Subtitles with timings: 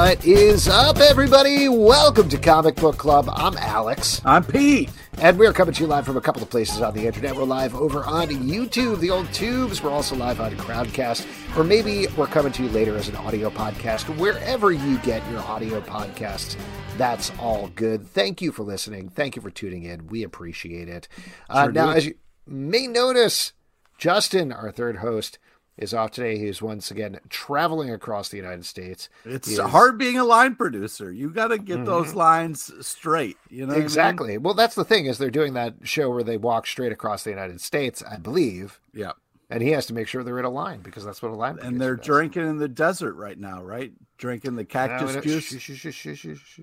[0.00, 1.68] What is up, everybody?
[1.68, 3.28] Welcome to Comic Book Club.
[3.30, 4.22] I'm Alex.
[4.24, 4.88] I'm Pete.
[5.18, 7.36] And we're coming to you live from a couple of places on the internet.
[7.36, 9.82] We're live over on YouTube, the old tubes.
[9.82, 13.50] We're also live on Crowdcast, or maybe we're coming to you later as an audio
[13.50, 14.04] podcast.
[14.16, 16.56] Wherever you get your audio podcasts,
[16.96, 18.06] that's all good.
[18.06, 19.10] Thank you for listening.
[19.10, 20.06] Thank you for tuning in.
[20.06, 21.08] We appreciate it.
[21.50, 21.98] Uh, Sure now, do.
[21.98, 22.14] as you
[22.46, 23.52] may notice,
[23.98, 25.38] Justin, our third host,
[25.80, 26.38] is off today.
[26.38, 29.08] He's once again traveling across the United States.
[29.24, 31.10] It's is- hard being a line producer.
[31.10, 31.84] You got to get mm-hmm.
[31.86, 33.36] those lines straight.
[33.48, 33.84] You know what I mean?
[33.84, 34.38] Exactly.
[34.38, 37.30] Well, that's the thing is they're doing that show where they walk straight across the
[37.30, 39.12] United States, I believe, Yeah,
[39.48, 41.58] and he has to make sure they're in a line because that's what a line.
[41.58, 41.64] Is.
[41.64, 42.06] And they're does.
[42.06, 43.92] drinking in the desert right now, right?
[44.18, 45.44] Drinking the cactus don't- juice.
[45.44, 46.58] shh, shh, shh.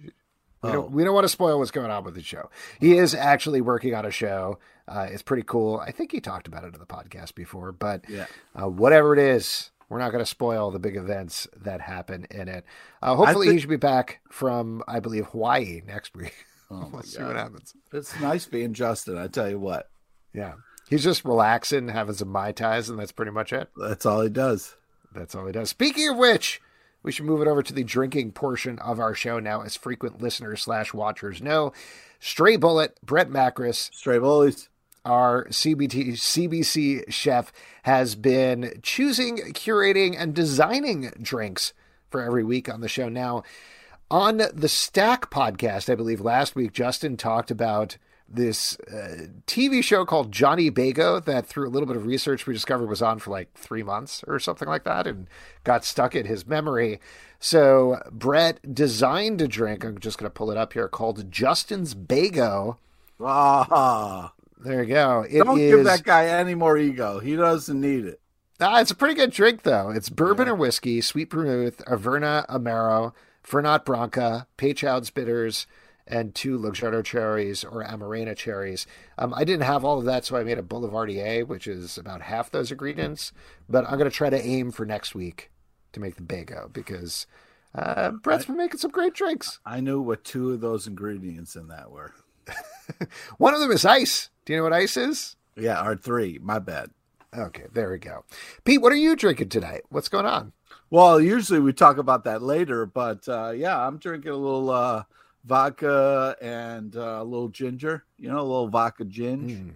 [0.63, 0.71] We, Oh.
[0.71, 1.13] don't, we don't oh.
[1.13, 2.49] want to spoil what's going on with the show.
[2.79, 4.57] He is actually working on a show.
[4.87, 5.77] Uh, it's pretty cool.
[5.79, 8.25] I think he talked about it in the podcast before, but Yeah.
[8.59, 12.47] uh, whatever it is, we're not going to spoil the big events that happen in
[12.47, 12.63] it.
[13.01, 16.33] Uh, hopefully, thi- he should be back from, I believe, Hawaii next week.
[16.69, 17.73] Oh Let's see what happens.
[17.93, 19.17] It's nice being Justin.
[19.17, 19.89] I tell you what,
[20.33, 20.55] Yeah.
[20.89, 23.69] He's just relaxing, having some Mai Tais, and that's pretty much it.
[23.77, 24.75] that's all he does.
[25.15, 25.69] That's all he does.
[25.69, 26.61] Speaking of which,
[27.03, 30.21] we should move it over to the drinking portion of our show now, as frequent
[30.21, 31.71] listeners slash watchers know.
[32.19, 34.67] Stray Bullet, Brett Macris, Stray bullies.
[35.07, 37.51] Our CBT CBC chef,
[37.83, 41.73] has been choosing, curating, and designing drinks
[42.09, 43.09] for every week on the show.
[43.09, 43.43] Now,
[44.11, 47.97] on the Stack podcast, I believe last week, Justin talked about
[48.29, 52.53] this uh, TV show called Johnny Bago that, through a little bit of research, we
[52.53, 55.27] discovered was on for like three months or something like that and
[55.63, 56.99] got stuck in his memory.
[57.39, 59.85] So, Brett designed a drink.
[59.85, 62.77] I'm just going to pull it up here called Justin's Bago.
[63.19, 65.25] Ah, There you go.
[65.29, 67.19] It don't is- give that guy any more ego.
[67.19, 68.19] He doesn't need it.
[68.59, 69.91] Ah, it's a pretty good drink, though.
[69.91, 73.13] It's bourbon or whiskey, sweet vermouth, Averna Amaro,
[73.43, 75.67] Fernet Branca, Peychaud's bitters,
[76.07, 78.87] and two Luxardo cherries or Amarena cherries.
[79.17, 82.23] Um, I didn't have all of that, so I made a Boulevardier, which is about
[82.23, 83.31] half those ingredients.
[83.69, 85.51] But I'm going to try to aim for next week
[85.93, 87.27] to make the Bago because
[87.75, 89.59] uh, Brett's been making some great drinks.
[89.65, 92.13] I knew what two of those ingredients in that were.
[93.37, 94.29] One of them is ice.
[94.45, 95.35] Do you know what ice is?
[95.55, 96.39] Yeah, or three.
[96.41, 96.91] My bad.
[97.35, 98.23] Okay, there we go.
[98.63, 99.83] Pete, what are you drinking tonight?
[99.89, 100.53] What's going on?
[100.89, 105.03] Well, usually we talk about that later, but uh, yeah, I'm drinking a little uh,
[105.43, 108.05] vodka and uh, a little ginger.
[108.17, 109.51] You know, a little vodka ginge.
[109.51, 109.73] Mm.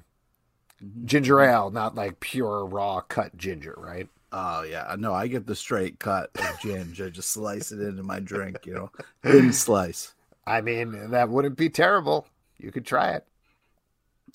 [1.05, 4.07] Ginger ale, not like pure raw cut ginger, right?
[4.31, 7.07] Oh yeah, no, I get the straight cut of ginger.
[7.07, 8.65] I just slice it into my drink.
[8.65, 10.15] You know, thin slice.
[10.47, 12.25] I mean, that wouldn't be terrible.
[12.61, 13.25] You could try it.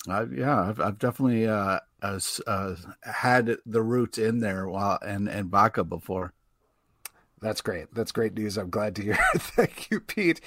[0.07, 5.27] I, yeah, I've, I've definitely uh, uh, uh, had the roots in there while and
[5.27, 6.33] and vodka before.
[7.39, 7.93] That's great.
[7.93, 8.57] That's great news.
[8.57, 9.19] I'm glad to hear.
[9.35, 9.41] It.
[9.41, 10.41] Thank you, Pete.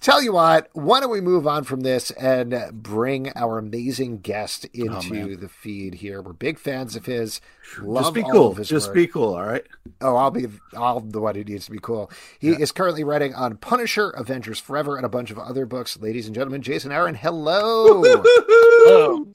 [0.00, 4.64] Tell you what, why don't we move on from this and bring our amazing guest
[4.68, 5.40] oh, into man.
[5.40, 6.22] the feed here?
[6.22, 7.40] We're big fans of his.
[7.80, 8.54] Love just be cool.
[8.54, 8.94] Just work.
[8.94, 9.34] be cool.
[9.34, 9.64] All right.
[10.00, 12.12] Oh, I'll be I'll the one who needs to be cool.
[12.38, 15.98] He is currently writing on Punisher, Avengers Forever, and a bunch of other books.
[15.98, 18.04] Ladies and gentlemen, Jason Aaron, hello.
[18.04, 19.34] Oh,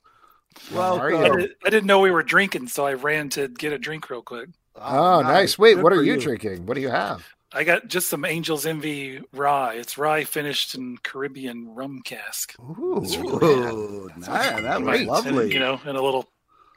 [0.71, 3.73] How are I, did, I didn't know we were drinking, so I ran to get
[3.73, 4.47] a drink real quick.
[4.75, 5.57] Oh, oh nice.
[5.57, 6.65] Wait, Good what are for you, drinking?
[6.65, 7.27] What do you have?
[7.53, 9.73] I got just some Angel's Envy rye.
[9.73, 12.55] It's rye finished in Caribbean rum cask.
[12.59, 14.21] Ooh, Ooh, man.
[14.21, 15.43] man, that was lovely.
[15.45, 16.29] And, you know, in a little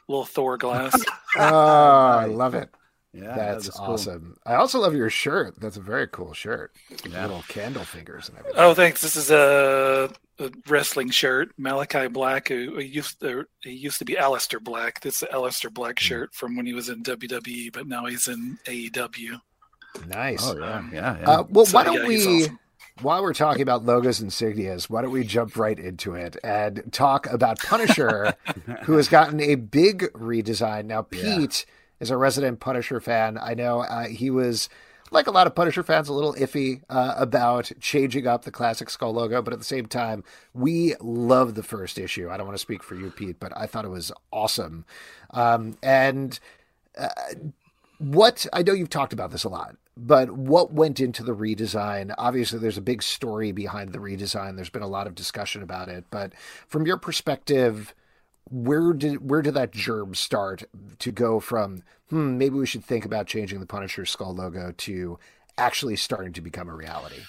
[0.08, 0.94] little Thor glass.
[1.36, 2.70] Oh, I love it.
[3.14, 3.86] Yeah, That's that is cool.
[3.94, 4.36] awesome.
[4.44, 5.54] I also love your shirt.
[5.60, 6.72] That's a very cool shirt.
[7.08, 7.22] Yeah.
[7.22, 8.60] Little candle fingers and everything.
[8.60, 9.02] Oh, thanks.
[9.02, 11.50] This is a, a wrestling shirt.
[11.56, 15.00] Malachi Black, who he used to, he used to be Aleister Black.
[15.00, 16.04] This is the Aleister Black Hmm.
[16.04, 19.40] shirt from when he was in WWE, but now he's in AEW.
[20.08, 20.42] Nice.
[20.44, 21.30] Oh yeah, yeah, yeah.
[21.30, 22.58] Uh, well, So, why don't yeah, we, awesome.
[23.02, 26.82] while we're talking about logos and insignias, why don't we jump right into it and
[26.92, 28.34] talk about Punisher,
[28.82, 30.86] who has gotten a big redesign.
[30.86, 31.36] Now, Yeah.
[31.36, 31.64] Pete
[32.00, 33.38] is a resident Punisher fan.
[33.40, 34.68] I know uh, he was,
[35.10, 38.90] like a lot of Punisher fans, a little iffy uh, about changing up the classic
[38.90, 42.30] skull logo, but at the same time, we love the first issue.
[42.30, 44.84] I don't want to speak for you, Pete, but I thought it was awesome.
[45.30, 46.38] Um, and
[47.98, 52.14] what I know you've talked about this a lot, but what went into the redesign?
[52.18, 54.56] Obviously, there's a big story behind the redesign.
[54.56, 56.32] There's been a lot of discussion about it, but
[56.66, 57.94] from your perspective,
[58.50, 60.64] where did where did that germ start
[60.98, 61.82] to go from?
[62.10, 65.18] Hmm, maybe we should think about changing the Punisher skull logo to
[65.56, 67.22] actually starting to become a reality.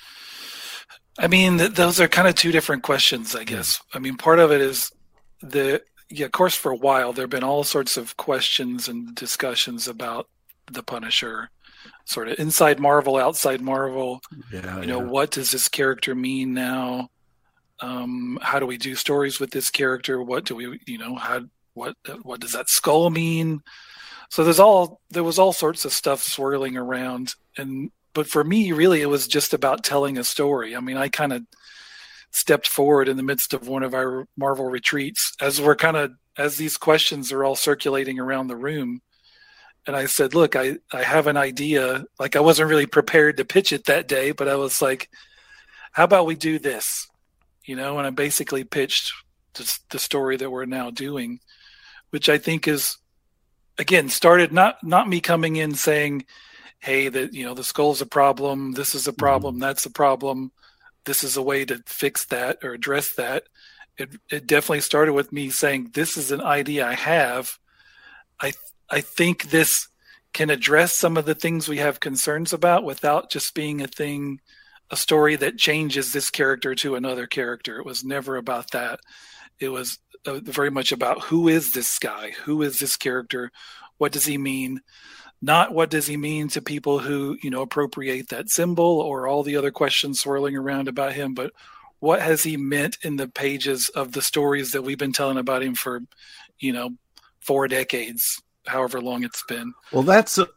[1.18, 3.82] I mean, th- those are kind of two different questions, I guess.
[3.94, 4.92] I mean, part of it is
[5.42, 9.16] the yeah, of course, for a while there have been all sorts of questions and
[9.16, 10.28] discussions about
[10.72, 11.50] the Punisher,
[12.06, 14.22] sort of inside Marvel, outside Marvel.
[14.52, 15.06] yeah, you know, yeah.
[15.08, 17.10] what does this character mean now?
[17.82, 20.22] Um, how do we do stories with this character?
[20.22, 21.42] What do we, you know, how
[21.74, 23.62] what what does that skull mean?
[24.30, 28.72] So there's all there was all sorts of stuff swirling around, and but for me,
[28.72, 30.76] really, it was just about telling a story.
[30.76, 31.44] I mean, I kind of
[32.32, 36.12] stepped forward in the midst of one of our Marvel retreats as we're kind of
[36.38, 39.02] as these questions are all circulating around the room.
[39.88, 42.06] And I said, "Look, I I have an idea.
[42.20, 45.10] Like I wasn't really prepared to pitch it that day, but I was like,
[45.92, 47.08] how about we do this?"
[47.66, 49.12] You know, and I basically pitched
[49.56, 51.40] the, the story that we're now doing,
[52.12, 52.98] which I think is
[53.78, 56.26] again started not not me coming in saying,
[56.80, 58.74] "Hey, that you know the skull's a problem.
[58.74, 59.20] This is a mm-hmm.
[59.20, 59.60] problem.
[59.60, 60.52] That's a problem.
[61.06, 63.44] This is a way to fix that or address that."
[63.98, 67.58] It it definitely started with me saying, "This is an idea I have.
[68.40, 68.54] I
[68.90, 69.88] I think this
[70.34, 74.40] can address some of the things we have concerns about without just being a thing."
[74.96, 77.78] A story that changes this character to another character.
[77.80, 79.02] It was never about that.
[79.60, 82.32] It was uh, very much about who is this guy?
[82.46, 83.52] Who is this character?
[83.98, 84.80] What does he mean?
[85.42, 89.44] Not what does he mean to people who, you know, appropriate that symbol or all
[89.44, 91.52] the other questions swirling around about him, but
[92.00, 95.62] what has he meant in the pages of the stories that we've been telling about
[95.62, 96.04] him for,
[96.58, 96.92] you know,
[97.42, 99.74] four decades, however long it's been.
[99.92, 100.38] Well, that's.
[100.38, 100.48] A,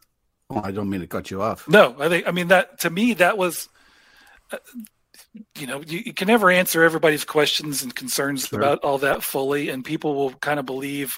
[0.49, 1.67] oh, I don't mean to cut you off.
[1.67, 3.67] No, I think I mean that to me that was
[5.55, 8.59] you know, you, you can never answer everybody's questions and concerns Sure.
[8.59, 11.17] about all that fully and people will kind of believe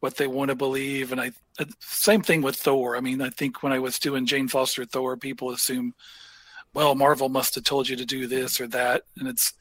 [0.00, 2.96] what they want to believe and I uh, same thing with Thor.
[2.96, 5.94] I mean, I think when I was doing Jane Foster Thor, people assume
[6.74, 9.54] well, Marvel must have told you to do this or that and it's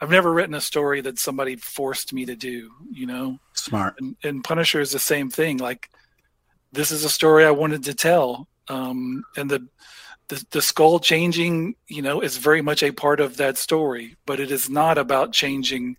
[0.00, 3.96] I've never written a story that somebody forced me to do, you know Smart.
[4.00, 5.58] and, and Punisher is the same thing.
[5.58, 5.90] Like
[6.72, 9.68] this is a story I wanted to tell, um, and the,
[10.28, 14.16] the the skull changing, you know, is very much a part of that story.
[14.26, 15.96] But it is not about changing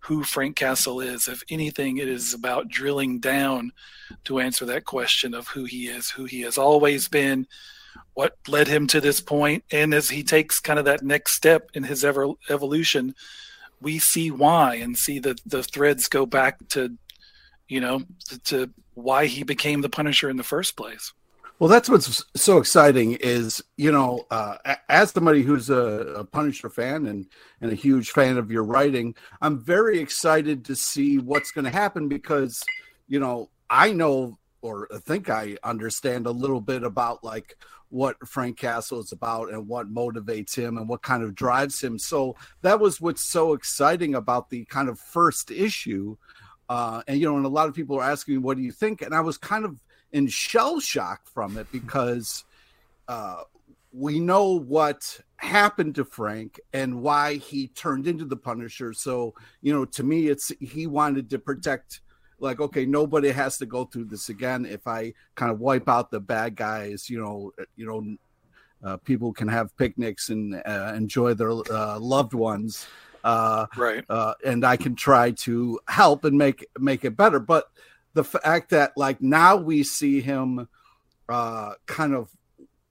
[0.00, 1.26] who Frank Castle is.
[1.28, 3.72] If anything, it is about drilling down
[4.24, 7.46] to answer that question of who he is, who he has always been,
[8.14, 11.70] what led him to this point, and as he takes kind of that next step
[11.74, 13.14] in his ever evolution,
[13.80, 16.96] we see why and see that the threads go back to
[17.68, 21.12] you know, to, to why he became the Punisher in the first place.
[21.58, 24.56] Well, that's what's so exciting is, you know, uh,
[24.90, 27.26] as somebody who's a, a Punisher fan and,
[27.62, 31.70] and a huge fan of your writing, I'm very excited to see what's going to
[31.70, 32.62] happen because,
[33.08, 37.56] you know, I know or think I understand a little bit about like
[37.88, 41.98] what Frank Castle is about and what motivates him and what kind of drives him.
[41.98, 46.18] So that was what's so exciting about the kind of first issue.
[46.68, 48.72] Uh, and, you know, and a lot of people are asking me, what do you
[48.72, 49.00] think?
[49.00, 49.80] And I was kind of
[50.12, 52.44] in shell shock from it because
[53.08, 53.42] uh,
[53.92, 58.92] we know what happened to Frank and why he turned into the Punisher.
[58.92, 62.00] So, you know, to me, it's he wanted to protect,
[62.38, 64.66] like, okay, nobody has to go through this again.
[64.66, 68.16] If I kind of wipe out the bad guys, you know, you know,
[68.84, 72.86] uh, people can have picnics and uh, enjoy their uh, loved ones.
[73.24, 74.04] Uh, Right.
[74.08, 77.40] uh, and I can try to help and make make it better.
[77.40, 77.64] But
[78.16, 80.68] the fact that like now we see him
[81.28, 82.30] uh, kind of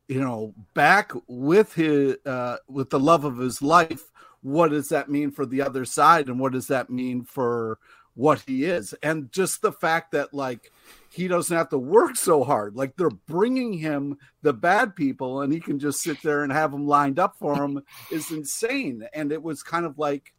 [0.07, 4.11] you know back with his uh, with the love of his life,
[4.43, 7.79] what does that mean for the other side, and what does that mean for
[8.13, 8.93] what he is?
[9.01, 10.71] And just the fact that like
[11.09, 12.75] he doesn't have to work so hard.
[12.75, 16.71] Like they're bringing him the bad people, and he can just sit there and have
[16.71, 19.07] them lined up for him is insane.
[19.11, 20.34] And it was kind of like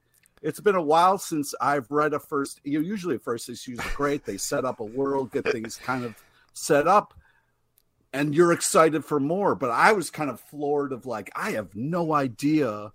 [0.47, 2.61] it's been a while since I've read a first.
[2.63, 4.25] You know, usually a first issues are great.
[4.25, 6.15] They set up a world, get things kind of
[6.53, 7.15] set up,
[8.13, 9.57] and you're excited for more.
[9.57, 12.93] But I was kind of floored of like I have no idea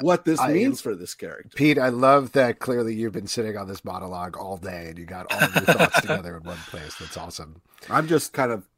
[0.00, 1.54] what this I, means for this character.
[1.54, 5.04] Pete, I love that clearly you've been sitting on this monologue all day and you
[5.04, 6.96] got all of your thoughts together in one place.
[6.98, 7.62] That's awesome.
[7.88, 8.68] I'm just kind of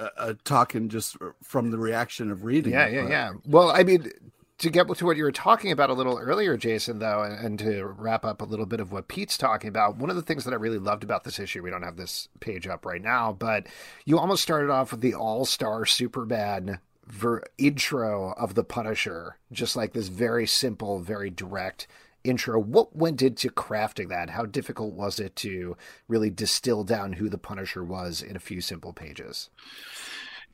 [0.00, 2.72] uh, uh, talking just from the reaction of reading.
[2.72, 3.10] Yeah, yeah, but...
[3.10, 3.32] yeah.
[3.46, 4.10] Well, I mean,
[4.58, 7.58] to get to what you were talking about a little earlier, Jason, though, and, and,
[7.60, 10.44] to wrap up a little bit of what Pete's talking about, one of the things
[10.44, 13.32] that I really loved about this issue, we don't have this page up right now,
[13.32, 13.66] but
[14.04, 19.76] you almost started off with the all star Superman ver- intro of the Punisher, just
[19.76, 21.86] like this very simple, very direct
[22.24, 22.58] intro.
[22.58, 24.30] What went into crafting that?
[24.30, 25.76] How difficult was it to
[26.08, 29.50] really distill down who the Punisher was in a few simple pages?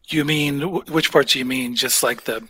[0.08, 1.74] You mean which parts do you mean?
[1.74, 2.46] Just like the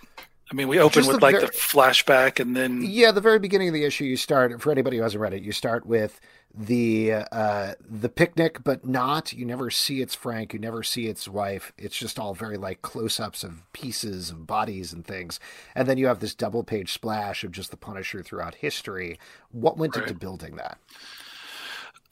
[0.51, 3.39] I mean, we open Just with the like the flashback, and then yeah, the very
[3.39, 4.05] beginning of the issue.
[4.05, 5.43] You start for anybody who hasn't read it.
[5.43, 6.21] You start with
[6.55, 9.33] the uh, the picnic, but not.
[9.33, 10.53] You never see it's Frank.
[10.53, 11.73] You never see its wife.
[11.79, 15.41] It's just all very like close ups of pieces of bodies and things.
[15.75, 19.19] And then you have this double page splash of just the Punisher throughout history.
[19.51, 20.03] What went right.
[20.07, 20.79] into building that?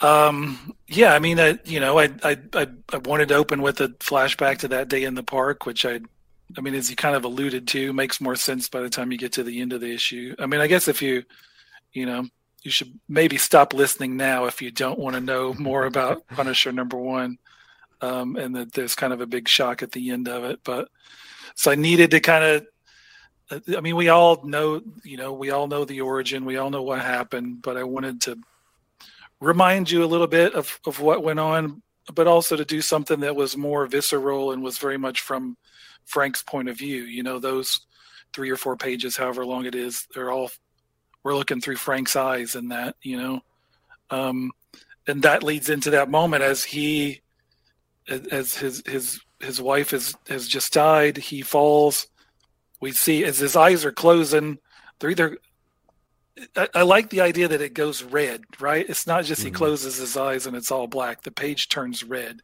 [0.00, 3.80] Um, yeah, I mean, I, you know, I, I, I, I wanted to open with
[3.80, 6.00] a flashback to that day in the park, which I,
[6.56, 9.18] I mean, as you kind of alluded to, makes more sense by the time you
[9.18, 10.34] get to the end of the issue.
[10.38, 11.24] I mean, I guess if you,
[11.92, 12.26] you know,
[12.62, 16.72] you should maybe stop listening now if you don't want to know more about Punisher
[16.72, 17.38] number one.
[18.00, 20.58] Um, and that there's kind of a big shock at the end of it.
[20.64, 20.88] But
[21.54, 22.66] so I needed to kind of,
[23.76, 26.82] I mean, we all know, you know, we all know the origin, we all know
[26.82, 28.38] what happened, but I wanted to
[29.40, 31.82] remind you a little bit of, of what went on,
[32.12, 35.56] but also to do something that was more visceral and was very much from
[36.06, 37.02] Frank's point of view.
[37.02, 37.80] You know, those
[38.32, 40.50] three or four pages, however long it is, they're all
[41.22, 43.40] we're looking through Frank's eyes in that, you know.
[44.10, 44.50] Um,
[45.06, 47.22] and that leads into that moment as he
[48.08, 52.08] as his his his wife has has just died, he falls.
[52.80, 54.58] We see as his eyes are closing,
[54.98, 55.38] they're either
[56.56, 58.88] I, I like the idea that it goes red, right?
[58.88, 59.48] It's not just mm-hmm.
[59.48, 61.22] he closes his eyes and it's all black.
[61.22, 62.40] The page turns red.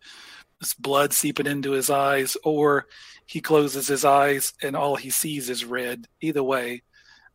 [0.60, 2.86] This blood seeping into his eyes, or
[3.28, 6.06] he closes his eyes and all he sees is red.
[6.22, 6.82] Either way,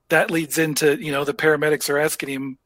[0.09, 2.57] that leads into you know the paramedics are asking him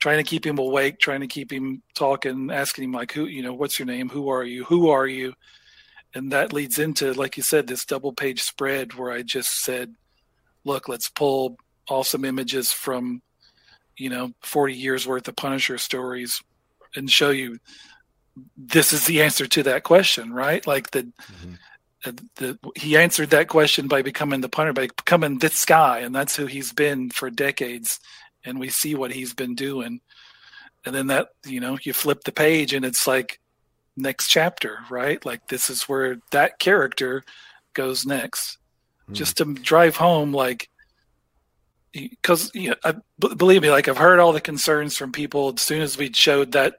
[0.00, 3.42] trying to keep him awake trying to keep him talking asking him like who you
[3.42, 4.08] know what's your name?
[4.08, 4.64] Who are you?
[4.64, 5.34] Who are you?
[6.14, 9.94] And that leads into like you said this double page spread where i just said
[10.64, 13.22] look let's pull awesome images from
[13.96, 16.42] you know 40 years worth of punisher stories
[16.96, 17.58] and show you
[18.56, 20.66] this is the answer to that question right?
[20.66, 21.54] Like the mm-hmm
[22.04, 26.36] the, he answered that question by becoming the punter, by becoming this guy, and that's
[26.36, 27.98] who he's been for decades.
[28.44, 30.00] And we see what he's been doing.
[30.86, 33.40] And then that, you know, you flip the page and it's like
[33.96, 35.24] next chapter, right?
[35.26, 37.24] Like this is where that character
[37.74, 38.58] goes next.
[39.10, 39.14] Mm.
[39.14, 40.68] Just to drive home, like,
[41.92, 45.62] because you know, I, believe me, like I've heard all the concerns from people as
[45.62, 46.76] soon as we showed that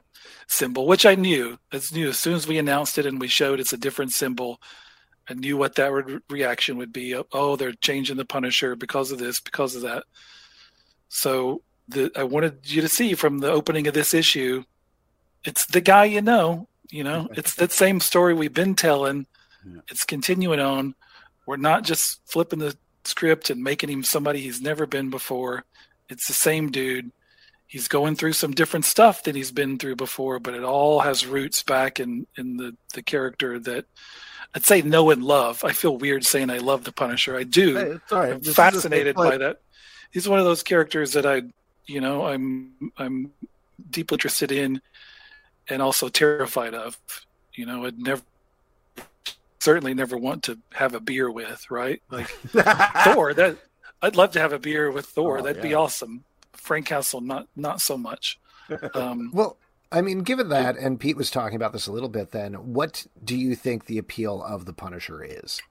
[0.47, 3.59] symbol, which I knew, as new as soon as we announced it and we showed
[3.59, 4.61] it's a different symbol
[5.29, 7.15] I knew what that re- reaction would be.
[7.15, 10.03] Oh, oh, they're changing the Punisher because of this, because of that.
[11.09, 14.63] So the, I wanted you to see from the opening of this issue,
[15.43, 16.67] it's the guy you know.
[16.89, 19.27] You know, it's that same story we've been telling.
[19.65, 19.81] Yeah.
[19.89, 20.95] It's continuing on.
[21.45, 25.65] We're not just flipping the script and making him somebody he's never been before.
[26.09, 27.11] It's the same dude.
[27.67, 31.27] He's going through some different stuff than he's been through before, but it all has
[31.27, 33.85] roots back in in the the character that
[34.55, 35.63] I'd say know and love.
[35.63, 37.37] I feel weird saying I love the Punisher.
[37.37, 37.75] I do.
[37.75, 38.33] Hey, it's all right.
[38.33, 39.61] I'm fascinated by that.
[40.11, 41.43] He's one of those characters that I,
[41.85, 43.31] you know, I'm I'm
[43.91, 44.81] deeply interested in,
[45.69, 46.97] and also terrified of.
[47.53, 48.21] You know, I'd never
[49.59, 51.69] certainly never want to have a beer with.
[51.69, 52.27] Right, like
[53.03, 53.33] Thor.
[53.33, 53.57] That
[54.01, 55.39] I'd love to have a beer with Thor.
[55.39, 55.69] Oh, That'd yeah.
[55.69, 56.23] be awesome.
[56.53, 58.39] Frank Castle, not not so much.
[58.93, 59.57] Um, well,
[59.91, 63.07] I mean, given that, and Pete was talking about this a little bit, then what
[63.23, 65.61] do you think the appeal of the Punisher is?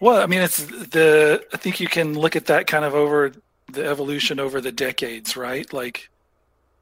[0.00, 1.44] Well, I mean, it's the.
[1.52, 3.32] I think you can look at that kind of over
[3.72, 5.72] the evolution over the decades, right?
[5.72, 6.08] Like,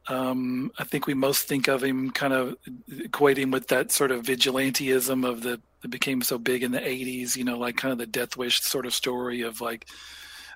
[0.08, 2.56] um, I think we most think of him kind of
[2.90, 7.36] equating with that sort of vigilanteism of the that became so big in the '80s.
[7.36, 9.86] You know, like kind of the Death Wish sort of story of like,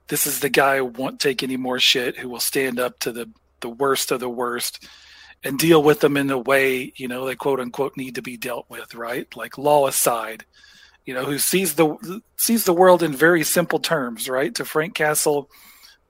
[0.09, 3.13] this is the guy who won't take any more shit, who will stand up to
[3.13, 4.87] the the worst of the worst
[5.43, 8.37] and deal with them in the way you know they quote unquote need to be
[8.37, 9.27] dealt with, right?
[9.37, 10.45] Like law aside,
[11.05, 14.55] you know, who sees the sees the world in very simple terms, right?
[14.57, 15.51] To Frank Castle,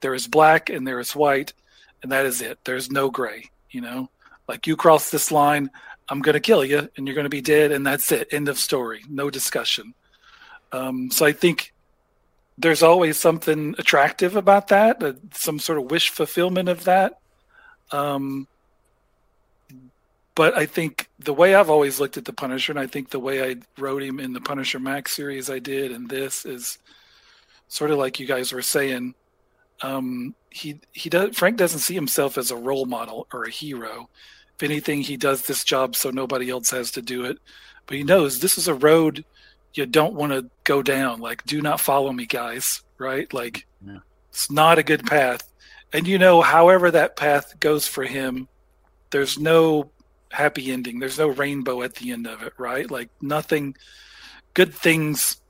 [0.01, 1.53] there is black and there is white,
[2.03, 2.59] and that is it.
[2.65, 4.09] There's no gray, you know.
[4.47, 5.69] Like you cross this line,
[6.09, 8.27] I'm going to kill you, and you're going to be dead, and that's it.
[8.31, 9.03] End of story.
[9.09, 9.93] No discussion.
[10.71, 11.73] Um, so I think
[12.57, 17.13] there's always something attractive about that, uh, some sort of wish fulfillment of that.
[17.91, 18.47] Um,
[20.35, 23.19] but I think the way I've always looked at the Punisher, and I think the
[23.19, 26.77] way I wrote him in the Punisher Max series I did, and this is
[27.67, 29.15] sort of like you guys were saying.
[29.81, 34.09] Um, he he does Frank doesn't see himself as a role model or a hero.
[34.55, 37.39] If anything, he does this job so nobody else has to do it.
[37.87, 39.25] But he knows this is a road
[39.73, 41.19] you don't want to go down.
[41.19, 42.83] Like, do not follow me, guys.
[42.97, 43.33] Right?
[43.33, 43.99] Like, yeah.
[44.29, 45.49] it's not a good path.
[45.93, 48.47] And you know, however that path goes for him,
[49.09, 49.91] there's no
[50.31, 50.99] happy ending.
[50.99, 52.89] There's no rainbow at the end of it, right?
[52.89, 53.75] Like nothing
[54.53, 55.41] good things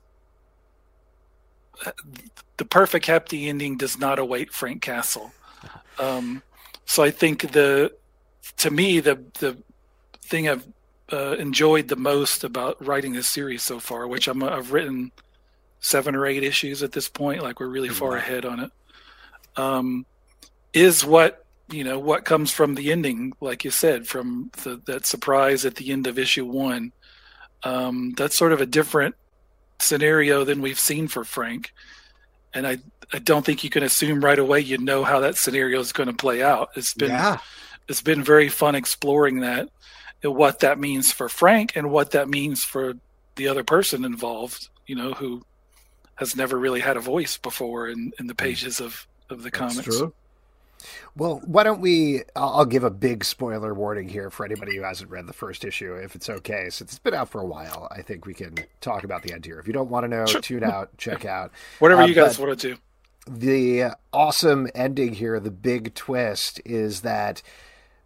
[2.56, 5.32] the perfect happy ending does not await Frank Castle.
[5.98, 6.42] Um,
[6.86, 7.92] so I think the
[8.56, 9.58] to me the the
[10.22, 10.66] thing I've
[11.12, 15.12] uh, enjoyed the most about writing this series so far, which I'm I've written
[15.80, 18.70] seven or eight issues at this point, like we're really far ahead on it,
[19.56, 20.06] um,
[20.72, 21.41] is what
[21.72, 25.76] you know what comes from the ending, like you said, from the, that surprise at
[25.76, 26.92] the end of issue one.
[27.64, 29.14] Um, that's sort of a different
[29.78, 31.72] scenario than we've seen for Frank,
[32.52, 32.78] and I
[33.12, 36.08] I don't think you can assume right away you know how that scenario is going
[36.08, 36.70] to play out.
[36.76, 37.38] It's been yeah.
[37.88, 39.68] it's been very fun exploring that
[40.22, 42.94] and what that means for Frank and what that means for
[43.36, 44.68] the other person involved.
[44.86, 45.42] You know who
[46.16, 48.44] has never really had a voice before in, in the hmm.
[48.44, 49.96] pages of, of the That's comics.
[49.96, 50.14] True.
[51.16, 52.22] Well, why don't we?
[52.36, 55.94] I'll give a big spoiler warning here for anybody who hasn't read the first issue,
[55.94, 56.70] if it's okay.
[56.70, 59.44] Since it's been out for a while, I think we can talk about the end
[59.44, 59.58] here.
[59.58, 60.40] If you don't want to know, sure.
[60.40, 61.52] tune out, check out.
[61.78, 62.80] Whatever uh, you guys want to do.
[63.26, 67.40] The awesome ending here, the big twist, is that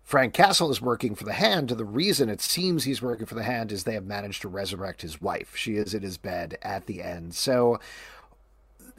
[0.07, 1.71] Frank Castle is working for the Hand.
[1.71, 5.03] The reason it seems he's working for the Hand is they have managed to resurrect
[5.03, 5.57] his wife.
[5.57, 7.35] She is in his bed at the end.
[7.35, 7.81] So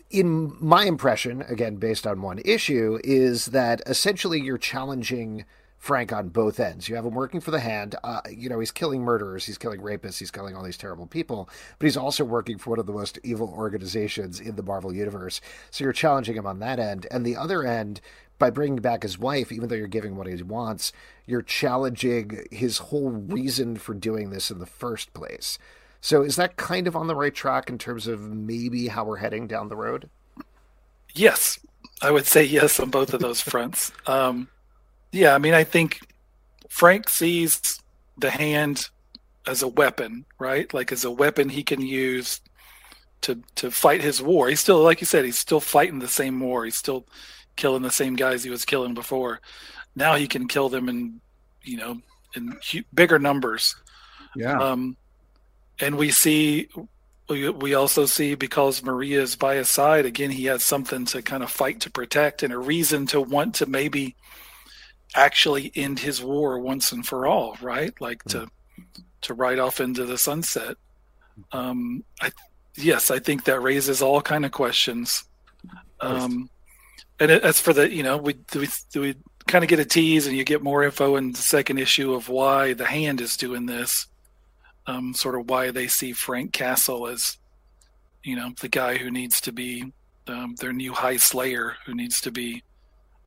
[0.10, 5.46] in my impression, again, based on one issue, is that essentially you're challenging
[5.78, 6.90] Frank on both ends.
[6.90, 7.96] You have him working for the hand.
[8.04, 11.50] Uh, you know, he's killing murderers, he's killing rapists, he's killing all these terrible people,
[11.78, 15.40] but he's also working for one of the most evil organizations in the Marvel Universe.
[15.70, 17.06] So you're challenging him on that end.
[17.12, 18.02] And the other end,
[18.40, 20.92] by bringing back his wife, even though you're giving what he wants,
[21.26, 25.60] you're challenging his whole reason for doing this in the first place.
[26.02, 29.18] So is that kind of on the right track in terms of maybe how we're
[29.18, 30.10] heading down the road?
[31.14, 31.60] Yes,
[32.02, 33.92] I would say yes on both of those fronts.
[34.08, 34.48] Um,
[35.12, 36.00] yeah, I mean, I think
[36.70, 37.80] Frank sees
[38.18, 38.90] the hand
[39.48, 40.72] as a weapon, right?
[40.74, 42.42] Like as a weapon he can use
[43.22, 44.50] to to fight his war.
[44.50, 46.66] He's still, like you said, he's still fighting the same war.
[46.66, 47.06] He's still
[47.56, 49.42] killing the same guys he was killing before.
[49.96, 51.20] Now he can kill them in,
[51.64, 52.02] you know,
[52.36, 52.58] in
[52.94, 53.76] bigger numbers.
[54.36, 54.60] Yeah.
[54.60, 54.96] Um,
[55.80, 56.70] and we see
[57.30, 61.22] we, we also see because Maria is by his side again he has something to
[61.22, 64.16] kind of fight to protect and a reason to want to maybe
[65.16, 67.94] actually end his war once and for all right?
[68.00, 68.46] Like mm-hmm.
[68.46, 68.52] to
[69.22, 70.78] to ride off into the sunset.
[71.52, 72.32] Um i
[72.76, 75.24] yes i think that raises all kind of questions.
[76.00, 76.50] Um
[77.20, 79.16] and as for the you know we we, we
[79.48, 82.28] kind of get a tease and you get more info in the second issue of
[82.30, 84.08] why the hand is doing this
[84.88, 87.38] um, sort of why they see Frank Castle as,
[88.24, 89.92] you know, the guy who needs to be
[90.28, 92.64] um, their new High Slayer, who needs to be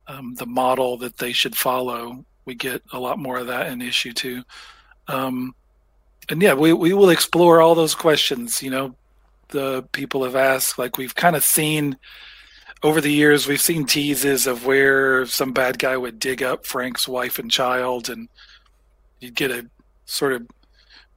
[0.08, 2.24] um, the model that they should follow.
[2.44, 4.42] We get a lot more of that in issue two.
[5.06, 5.54] Um,
[6.28, 8.62] and yeah, we, we will explore all those questions.
[8.62, 8.94] You know,
[9.48, 11.96] the people have asked, like we've kind of seen
[12.82, 17.06] over the years, we've seen teases of where some bad guy would dig up Frank's
[17.06, 18.28] wife and child, and
[19.20, 19.68] you'd get a
[20.06, 20.46] sort of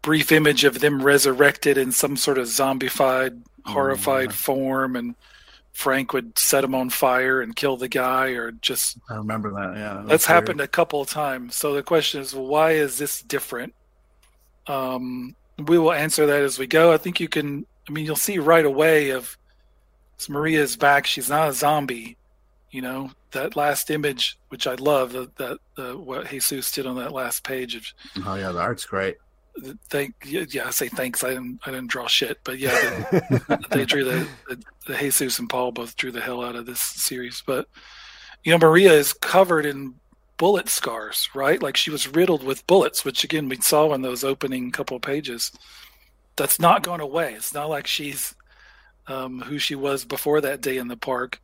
[0.04, 4.36] brief image of them resurrected in some sort of zombified, horrified mm-hmm.
[4.36, 5.16] form, and
[5.72, 9.00] Frank would set them on fire and kill the guy, or just.
[9.10, 9.76] I remember that.
[9.76, 10.36] Yeah, that that's weird.
[10.36, 11.56] happened a couple of times.
[11.56, 13.74] So the question is, why is this different?
[14.68, 16.94] Um, we will answer that as we go.
[16.94, 17.66] I think you can.
[17.90, 19.36] I mean, you'll see right away of
[20.30, 21.06] Maria is back.
[21.08, 22.18] She's not a zombie.
[22.70, 26.96] You know that last image, which I love, that that uh, what Jesus did on
[26.98, 27.76] that last page.
[27.76, 27.86] Of,
[28.26, 29.18] oh yeah, the art's great
[29.90, 31.24] thank yeah, I say thanks.
[31.24, 35.40] I didn't I didn't draw shit, but yeah, they, they drew the, the, the Jesus
[35.40, 37.44] and Paul both drew the hell out of this series.
[37.46, 37.68] But
[38.44, 39.96] you know, Maria is covered in
[40.38, 41.62] bullet scars, right?
[41.62, 45.52] Like she was riddled with bullets, which again we saw in those opening couple pages.
[46.36, 47.34] That's not going away.
[47.34, 48.36] It's not like she's
[49.08, 51.40] um, who she was before that day in the park.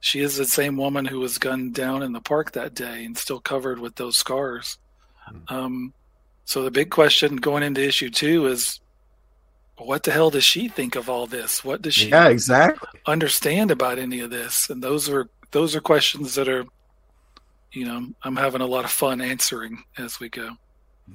[0.00, 3.18] She is the same woman who was gunned down in the park that day and
[3.18, 4.78] still covered with those scars.
[5.32, 5.52] Mm.
[5.52, 5.94] Um,
[6.48, 8.80] so the big question going into issue two is,
[9.76, 11.62] what the hell does she think of all this?
[11.62, 12.88] What does she yeah, exactly.
[13.04, 14.70] understand about any of this?
[14.70, 16.64] And those are those are questions that are,
[17.72, 20.52] you know, I'm having a lot of fun answering as we go.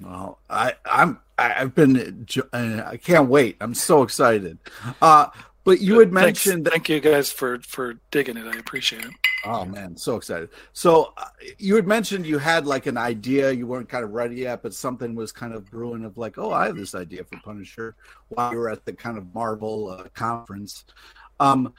[0.04, 3.58] Well, I I'm I've been I can't wait.
[3.60, 4.60] I'm so excited.
[5.02, 5.30] Uh,
[5.64, 6.68] but you had mentioned.
[6.68, 8.46] Thank you guys for for digging it.
[8.46, 9.12] I appreciate it.
[9.46, 10.50] Oh man, so excited!
[10.74, 11.26] So uh,
[11.58, 13.52] you had mentioned you had like an idea.
[13.52, 16.52] You weren't kind of ready yet, but something was kind of brewing of like, oh,
[16.52, 17.96] I have this idea for Punisher
[18.30, 20.86] while you were at the kind of Marvel uh, conference.
[21.40, 21.74] Um,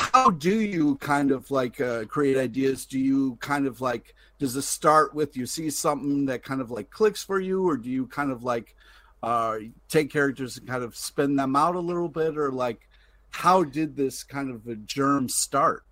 [0.00, 2.84] how do you kind of like uh, create ideas?
[2.84, 6.70] Do you kind of like does it start with you see something that kind of
[6.70, 8.74] like clicks for you, or do you kind of like
[9.22, 12.88] uh, take characters and kind of spin them out a little bit, or like
[13.34, 15.82] how did this kind of a germ start?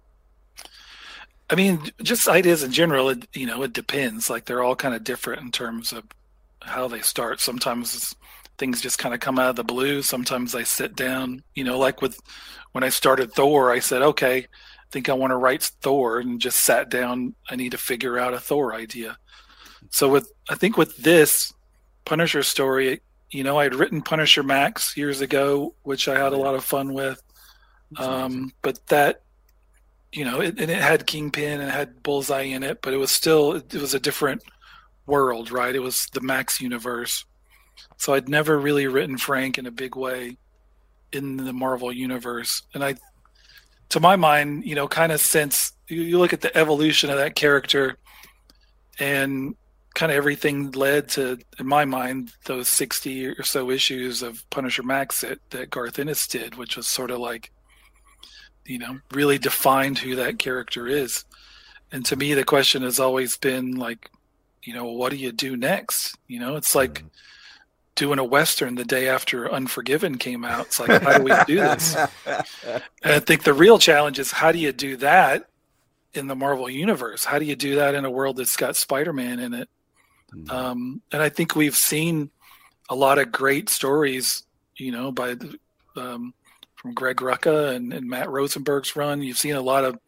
[1.51, 4.31] I mean, just ideas in general, it, you know, it depends.
[4.31, 6.05] Like they're all kind of different in terms of
[6.61, 7.41] how they start.
[7.41, 8.15] Sometimes
[8.59, 10.03] things just kind of come out of the blue.
[10.03, 12.19] Sometimes I sit down, you know, like with
[12.71, 14.47] when I started Thor, I said, okay, I
[14.93, 17.35] think I want to write Thor and just sat down.
[17.51, 19.19] I need to figure out a Thor idea.
[19.91, 21.53] So with, I think with this
[22.05, 23.01] Punisher story,
[23.31, 26.65] you know, I had written Punisher Max years ago, which I had a lot of
[26.65, 27.21] fun with.
[27.97, 29.23] Um, but that,
[30.13, 32.99] you know, it, and it had Kingpin and it had Bullseye in it, but it
[32.99, 34.43] was still it was a different
[35.07, 35.75] world, right?
[35.75, 37.25] It was the Max universe.
[37.97, 40.37] So I'd never really written Frank in a big way
[41.13, 42.95] in the Marvel universe, and I,
[43.91, 47.35] to my mind, you know, kind of since you look at the evolution of that
[47.35, 47.99] character,
[48.99, 49.55] and
[49.95, 54.83] kind of everything led to, in my mind, those 60 or so issues of Punisher
[54.83, 57.51] Max that Garth Ennis did, which was sort of like
[58.67, 61.25] you know really defined who that character is.
[61.91, 64.11] And to me the question has always been like
[64.63, 66.17] you know what do you do next?
[66.29, 67.09] You know it's like mm-hmm.
[67.95, 70.67] doing a western the day after unforgiven came out.
[70.67, 71.97] It's like how do we do this?
[73.05, 75.49] And i think the real challenge is how do you do that
[76.15, 77.25] in the marvel universe?
[77.25, 79.69] How do you do that in a world that's got spider-man in it?
[80.35, 80.51] Mm-hmm.
[80.51, 82.31] um, and i think we've seen
[82.89, 84.45] a lot of great stories
[84.77, 85.59] you know by the
[85.95, 86.33] um,
[86.83, 89.23] from Greg Rucka and, and Matt Rosenberg's run.
[89.23, 89.99] You've seen a lot of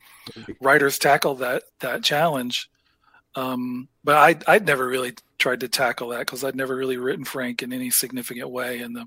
[0.61, 2.69] writers tackle that that challenge.
[3.37, 7.25] Um, but I I'd never really tried to tackle that because I'd never really written
[7.25, 9.07] Frank in any significant way in the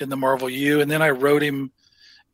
[0.00, 0.80] in the Marvel U.
[0.80, 1.70] And then I wrote him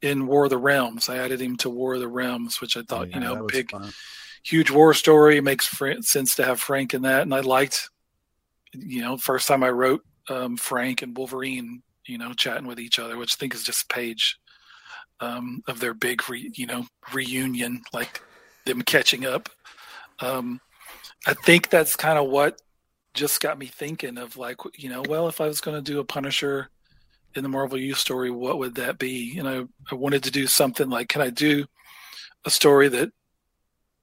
[0.01, 1.09] in War of the Realms.
[1.09, 3.47] I added him to War of the Realms, which I thought, oh, yeah, you know,
[3.47, 3.91] big, fun.
[4.43, 5.69] huge war story makes
[6.01, 7.23] sense to have Frank in that.
[7.23, 7.91] And I liked,
[8.73, 12.99] you know, first time I wrote um, Frank and Wolverine, you know, chatting with each
[12.99, 14.39] other, which I think is just page
[15.21, 18.23] um, of their big, re, you know, reunion, like
[18.65, 19.49] them catching up.
[20.21, 20.61] Um,
[21.27, 22.61] I think that's kind of what
[23.15, 26.01] just got me thinking of like, you know, well, if I was going to do
[26.01, 26.69] a Punisher
[27.35, 29.39] in the Marvel U story, what would that be?
[29.39, 31.67] And I, I wanted to do something like, can I do
[32.45, 33.11] a story that,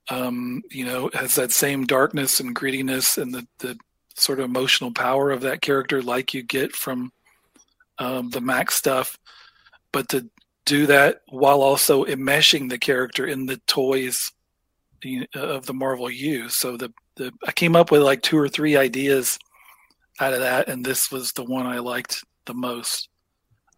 [0.09, 3.77] um, you know, has that same darkness and grittiness and the, the
[4.15, 7.11] sort of emotional power of that character, like you get from
[7.99, 9.17] um, the Max stuff,
[9.91, 10.29] but to
[10.65, 14.31] do that while also enmeshing the character in the toys
[15.35, 16.49] of the Marvel U.
[16.49, 19.37] So the, the I came up with like two or three ideas
[20.19, 23.09] out of that, and this was the one I liked the most.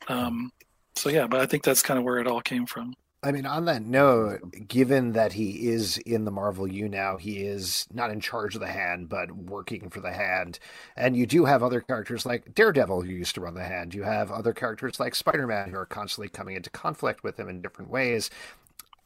[0.07, 0.51] Um,
[0.95, 2.93] so yeah, but I think that's kind of where it all came from.
[3.25, 7.37] I mean, on that note, given that he is in the Marvel U now, he
[7.37, 10.59] is not in charge of the hand, but working for the hand.
[10.95, 13.95] And you do have other characters like Daredevil who used to run the hand.
[13.95, 17.49] You have other characters like Spider Man who are constantly coming into conflict with him
[17.49, 18.29] in different ways.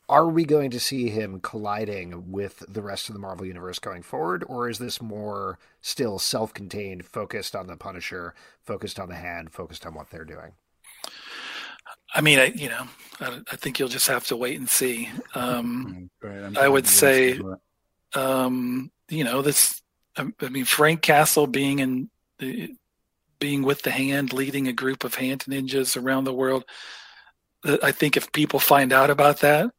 [0.10, 4.04] Are we going to see him colliding with the rest of the Marvel Universe going
[4.04, 8.34] forward, or is this more still self contained, focused on the Punisher,
[8.66, 10.52] focused on the hand, focused on what they're doing?
[12.14, 12.88] I mean, I, you know,
[13.20, 15.10] I, I, think you'll just have to wait and see.
[15.36, 16.10] Um,
[16.58, 17.40] I would say,
[18.14, 19.82] um, you know, this.
[20.18, 22.76] I mean, Frank Castle being in, the,
[23.40, 26.66] being with the hand, leading a group of hand ninjas around the world.
[27.66, 29.72] Uh, I think if people find out about that,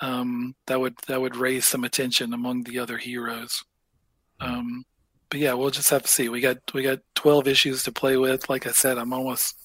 [0.00, 3.64] um, that would that would raise some attention among the other heroes.
[4.40, 4.84] Um,
[5.30, 6.28] but yeah, we'll just have to see.
[6.28, 8.48] We got we got twelve issues to play with.
[8.48, 9.56] Like I said, I'm almost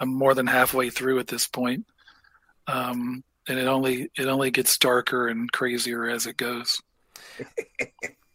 [0.00, 1.86] I'm more than halfway through at this point.
[2.66, 6.80] Um, and it only it only gets darker and crazier as it goes.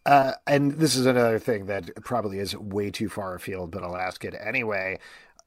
[0.05, 3.95] Uh, and this is another thing that probably is way too far afield, but I'll
[3.95, 4.99] ask it anyway.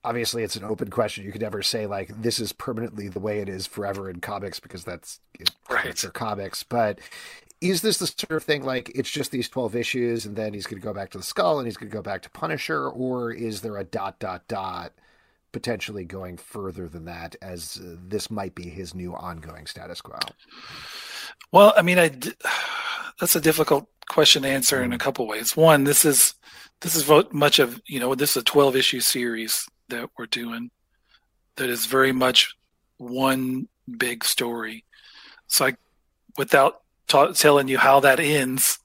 [0.02, 1.24] Obviously, it's an open question.
[1.24, 4.61] You could never say like this is permanently the way it is forever in comics
[4.61, 5.20] because that's
[5.68, 6.02] right.
[6.02, 6.62] or comics.
[6.62, 7.00] But
[7.61, 10.66] is this the sort of thing like it's just these 12 issues and then he's
[10.66, 12.88] going to go back to the skull and he's going to go back to punisher
[12.88, 14.92] or is there a dot dot dot
[15.57, 20.19] potentially going further than that as uh, this might be his new ongoing status quo
[21.53, 22.11] well i mean I,
[23.21, 26.35] that's a difficult question to answer in a couple ways one this is
[26.81, 30.71] this is much of you know this is a 12 issue series that we're doing
[31.57, 32.55] that is very much
[32.99, 33.66] one
[33.97, 34.85] big story
[35.47, 35.73] so i
[36.38, 38.79] without ta- telling you how that ends.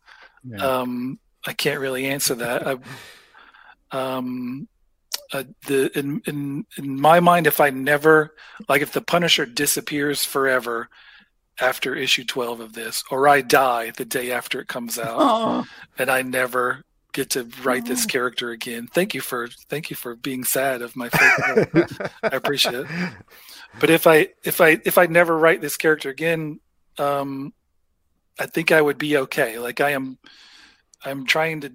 [0.43, 0.57] Yeah.
[0.57, 2.67] Um, I can't really answer that.
[2.67, 2.77] I,
[3.91, 4.67] um,
[5.33, 8.35] uh, the in, in in my mind, if I never
[8.67, 10.89] like if the Punisher disappears forever
[11.59, 15.65] after issue twelve of this, or I die the day after it comes out, oh.
[15.97, 18.87] and I never get to write this character again.
[18.87, 21.91] Thank you for thank you for being sad of my favorite.
[22.23, 22.87] I appreciate it.
[23.79, 26.59] But if I if I if I never write this character again,
[26.97, 27.53] um,
[28.37, 29.59] I think I would be okay.
[29.59, 30.17] Like I am,
[31.05, 31.71] I'm trying to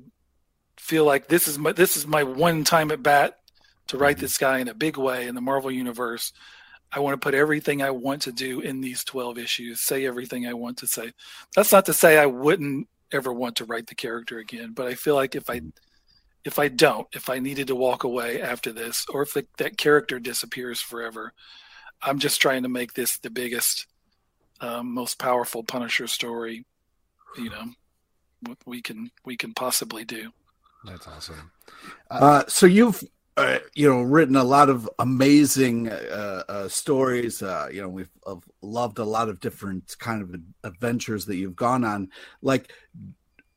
[0.78, 3.38] feel like this is my this is my one time at bat
[3.88, 4.22] to write mm-hmm.
[4.22, 6.32] this guy in a big way in the Marvel universe.
[6.92, 10.46] I want to put everything I want to do in these 12 issues, say everything
[10.46, 11.12] I want to say.
[11.54, 14.94] That's not to say I wouldn't ever want to write the character again, but I
[14.94, 15.60] feel like if I
[16.44, 19.76] if I don't, if I needed to walk away after this or if the, that
[19.76, 21.32] character disappears forever,
[22.02, 23.86] I'm just trying to make this the biggest
[24.60, 26.64] um, most powerful Punisher story,
[27.36, 27.66] you know,
[28.64, 30.30] we can we can possibly do.
[30.84, 31.50] That's awesome.
[32.10, 33.02] Uh, uh, so you've
[33.36, 37.42] uh, you know written a lot of amazing uh, uh, stories.
[37.42, 38.10] Uh, you know, we've
[38.62, 42.10] loved a lot of different kind of adventures that you've gone on.
[42.40, 42.72] Like,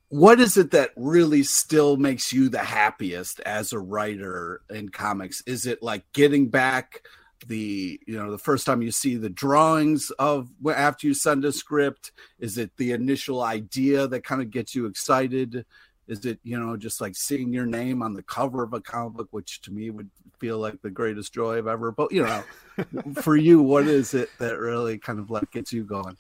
[0.10, 5.42] what is it that really still makes you the happiest as a writer in comics?
[5.46, 7.02] Is it like getting back?
[7.48, 11.54] the you know the first time you see the drawings of after you send a
[11.54, 15.66] script is it the initial idea that kind of gets you excited
[16.10, 19.14] is it you know just like seeing your name on the cover of a comic
[19.14, 22.44] book which to me would feel like the greatest joy i've ever but you know
[23.22, 26.18] for you what is it that really kind of like gets you going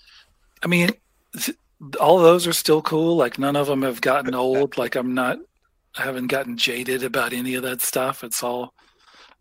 [0.63, 0.89] i mean
[1.99, 5.37] all those are still cool like none of them have gotten old like i'm not
[5.97, 8.73] i haven't gotten jaded about any of that stuff it's all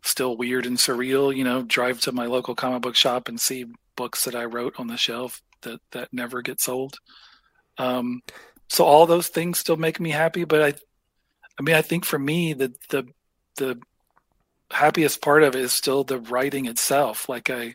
[0.02, 1.34] still weird and surreal.
[1.34, 4.78] You know, drive to my local comic book shop and see books that I wrote
[4.78, 6.96] on the shelf that that never get sold.
[7.78, 8.22] Um,
[8.68, 10.44] so all those things still make me happy.
[10.44, 10.74] But I,
[11.58, 13.06] I mean, I think for me, the the
[13.56, 13.80] the
[14.70, 17.28] happiest part of it is still the writing itself.
[17.28, 17.74] Like I,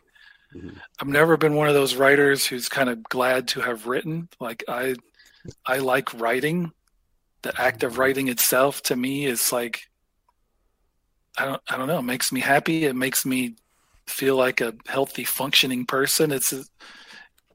[0.54, 0.70] mm-hmm.
[1.00, 4.28] I've never been one of those writers who's kind of glad to have written.
[4.40, 4.94] Like I,
[5.66, 6.72] I like writing.
[7.42, 9.88] The act of writing itself to me is like
[11.36, 11.98] I don't I don't know.
[11.98, 12.84] It makes me happy.
[12.84, 13.56] It makes me
[14.06, 16.30] feel like a healthy, functioning person.
[16.32, 16.54] It's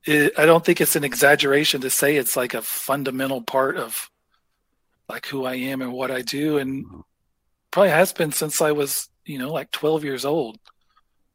[0.05, 4.09] it, I don't think it's an exaggeration to say it's like a fundamental part of
[5.07, 6.85] like who I am and what I do, and
[7.71, 10.59] probably has been since I was you know like 12 years old.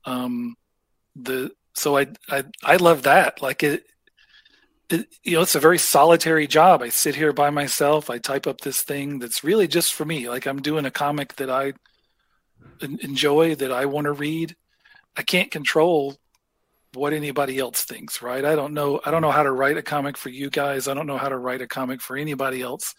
[0.05, 0.57] Um,
[1.17, 3.43] the so I I I love that.
[3.43, 3.85] Like it,
[4.91, 6.83] it, you know, it's a very solitary job.
[6.83, 8.11] I sit here by myself.
[8.11, 10.29] I type up this thing that's really just for me.
[10.29, 11.75] Like I'm doing a comic that I
[12.81, 14.57] enjoy that I want to read.
[15.17, 16.17] I can't control
[16.95, 18.45] what anybody else thinks, right?
[18.45, 19.01] I don't know.
[19.05, 20.89] I don't know how to write a comic for you guys.
[20.89, 22.95] I don't know how to write a comic for anybody else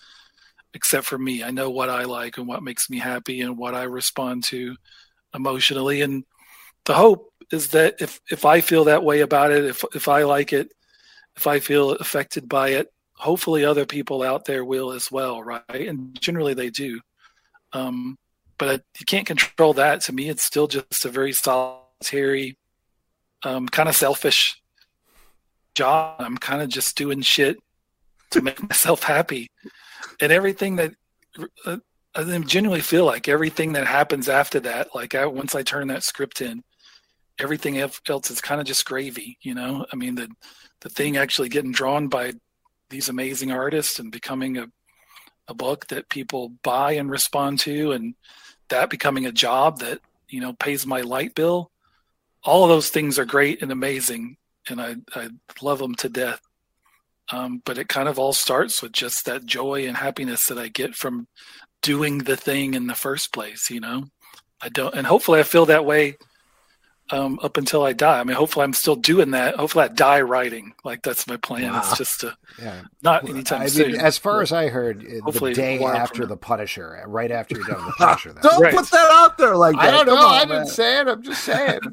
[0.73, 1.43] except for me.
[1.43, 4.75] I know what I like and what makes me happy and what I respond to
[5.33, 6.01] emotionally.
[6.01, 6.25] And
[6.85, 10.23] the hope is that if if I feel that way about it, if if I
[10.23, 10.71] like it,
[11.37, 15.63] if I feel affected by it, hopefully other people out there will as well, right?
[15.69, 16.99] And generally they do.
[17.73, 18.17] Um,
[18.57, 20.01] but you can't control that.
[20.01, 22.57] To me, it's still just a very solitary,
[23.45, 24.61] um, kind of selfish
[25.73, 26.15] job.
[26.19, 27.57] I'm kind of just doing shit
[28.31, 29.49] to make myself happy,
[30.19, 30.93] and everything that
[31.65, 31.77] uh,
[32.15, 36.03] I genuinely feel like everything that happens after that, like I, once I turn that
[36.03, 36.63] script in,
[37.39, 39.37] everything else is kind of just gravy.
[39.41, 40.29] You know, I mean the
[40.81, 42.33] the thing actually getting drawn by
[42.89, 44.67] these amazing artists and becoming a
[45.47, 48.15] a book that people buy and respond to and
[48.69, 51.71] that becoming a job that you know pays my light bill
[52.45, 54.37] all of those things are great and amazing
[54.69, 55.29] and i, I
[55.61, 56.41] love them to death
[57.31, 60.67] um, but it kind of all starts with just that joy and happiness that i
[60.67, 61.27] get from
[61.81, 64.05] doing the thing in the first place you know
[64.61, 66.17] i don't and hopefully i feel that way
[67.11, 68.19] um, up until I die.
[68.19, 69.57] I mean, hopefully, I'm still doing that.
[69.57, 70.73] Hopefully, I die writing.
[70.83, 71.71] Like that's my plan.
[71.71, 71.77] Wow.
[71.81, 72.81] It's just to Yeah.
[73.03, 73.91] not anytime I soon.
[73.91, 76.35] mean, as far as I heard, uh, Hopefully the day a while from after the
[76.35, 78.33] Punisher, right after you're done with the Punisher.
[78.41, 78.73] Don't Right.
[78.75, 79.83] put that out there like that.
[79.85, 80.15] I don't know.
[80.15, 80.57] Come on, I'm man.
[80.61, 81.07] not saying.
[81.07, 81.79] I'm just saying.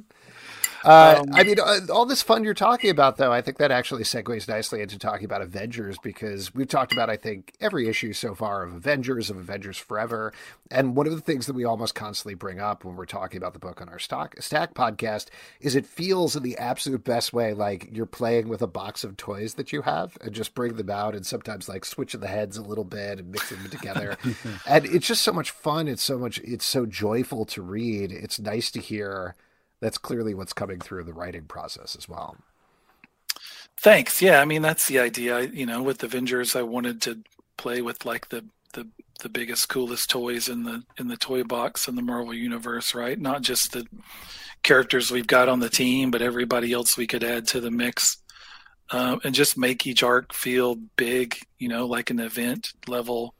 [0.84, 3.70] Uh, Um, I mean, uh, all this fun you're talking about, though, I think that
[3.70, 8.12] actually segues nicely into talking about Avengers because we've talked about, I think, every issue
[8.12, 10.32] so far of Avengers, of Avengers Forever.
[10.70, 13.52] And one of the things that we almost constantly bring up when we're talking about
[13.52, 15.26] the book on our stock, Stack podcast
[15.60, 19.16] is it feels in the absolute best way like you're playing with a box of
[19.16, 22.56] toys that you have and just bring them out and sometimes like switching the heads
[22.56, 24.16] a little bit and mixing them together.
[24.66, 25.88] and it's just so much fun.
[25.88, 28.12] It's so much, it's so joyful to read.
[28.12, 29.34] It's nice to hear
[29.82, 32.36] that's clearly what's coming through the writing process as well.
[33.76, 34.22] Thanks.
[34.22, 35.36] Yeah, I mean that's the idea.
[35.36, 37.18] I, you know, with Avengers, I wanted to
[37.56, 38.88] play with like the the
[39.20, 43.18] the biggest, coolest toys in the in the toy box in the Marvel universe, right?
[43.18, 43.84] Not just the
[44.62, 48.18] characters we've got on the team, but everybody else we could add to the mix,
[48.90, 51.36] um, and just make each arc feel big.
[51.58, 53.34] You know, like an event level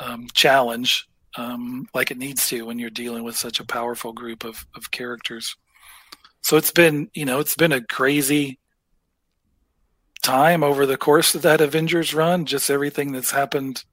[0.00, 4.44] um, challenge, um, like it needs to when you're dealing with such a powerful group
[4.44, 5.56] of of characters.
[6.42, 8.58] So it's been, you know, it's been a crazy
[10.22, 13.84] time over the course of that Avengers run, just everything that's happened.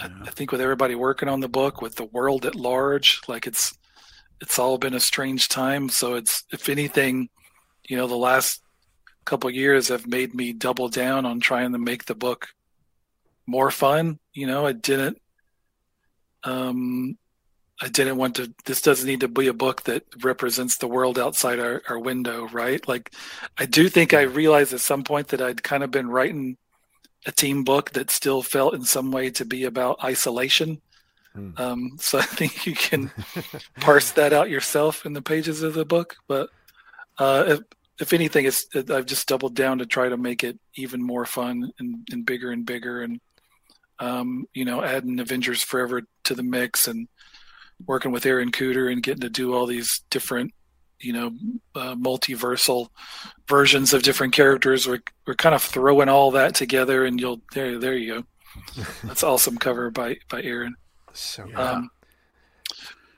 [0.00, 3.46] I, I think with everybody working on the book, with the world at large, like
[3.46, 3.76] it's
[4.40, 5.88] it's all been a strange time.
[5.88, 7.28] So it's if anything,
[7.88, 8.62] you know, the last
[9.24, 12.48] couple of years have made me double down on trying to make the book
[13.46, 14.18] more fun.
[14.32, 15.18] You know, I didn't
[16.44, 17.16] um
[17.80, 21.18] I didn't want to this doesn't need to be a book that represents the world
[21.18, 22.86] outside our, our window, right?
[22.86, 23.12] Like
[23.58, 26.56] I do think I realized at some point that I'd kind of been writing
[27.26, 30.80] a team book that still felt in some way to be about isolation.
[31.34, 31.50] Hmm.
[31.56, 33.10] Um, so I think you can
[33.80, 36.16] parse that out yourself in the pages of the book.
[36.28, 36.50] But
[37.18, 37.60] uh, if,
[38.00, 41.24] if anything, it's it, I've just doubled down to try to make it even more
[41.24, 43.20] fun and, and bigger and bigger, and
[44.02, 47.06] um, you know, adding Avengers Forever to the mix and
[47.86, 50.52] working with Aaron Kuder and getting to do all these different,
[50.98, 51.32] you know,
[51.76, 52.88] uh, multiversal
[53.48, 54.88] versions of different characters.
[54.88, 58.82] We're we're kind of throwing all that together, and you'll there there you go.
[59.04, 60.74] That's awesome cover by by Aaron.
[61.12, 61.90] So Um,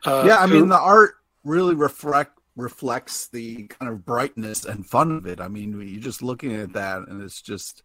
[0.04, 5.10] uh, yeah, I mean the art really reflect reflects the kind of brightness and fun
[5.12, 5.40] of it.
[5.40, 7.82] I mean, you're just looking at that, and it's just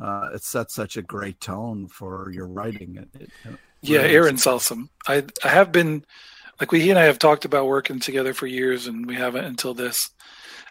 [0.00, 2.96] uh, it sets such a great tone for your writing.
[2.96, 4.14] It, it, it Yeah, really.
[4.14, 4.90] Aaron's awesome.
[5.06, 6.04] I I have been
[6.60, 9.44] like we he and I have talked about working together for years, and we haven't
[9.44, 10.10] until this.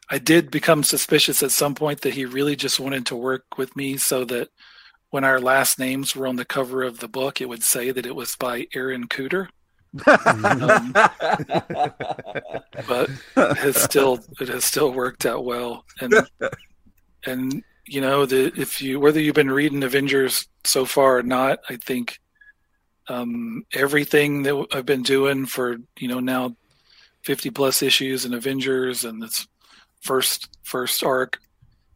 [0.09, 3.75] I did become suspicious at some point that he really just wanted to work with
[3.77, 4.49] me so that
[5.09, 8.05] when our last names were on the cover of the book, it would say that
[8.05, 9.47] it was by Aaron Kuder.
[10.07, 10.93] Um,
[12.87, 16.13] but it has still it has still worked out well, and
[17.25, 21.59] and you know the if you whether you've been reading Avengers so far or not,
[21.67, 22.19] I think
[23.09, 26.55] um, everything that I've been doing for you know now
[27.21, 29.45] fifty plus issues in Avengers and this
[29.99, 31.39] first first arc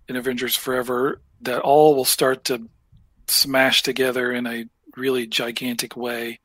[0.10, 2.67] in Avengers Forever that all will start to
[3.29, 4.65] smash together in a
[4.97, 6.41] really gigantic way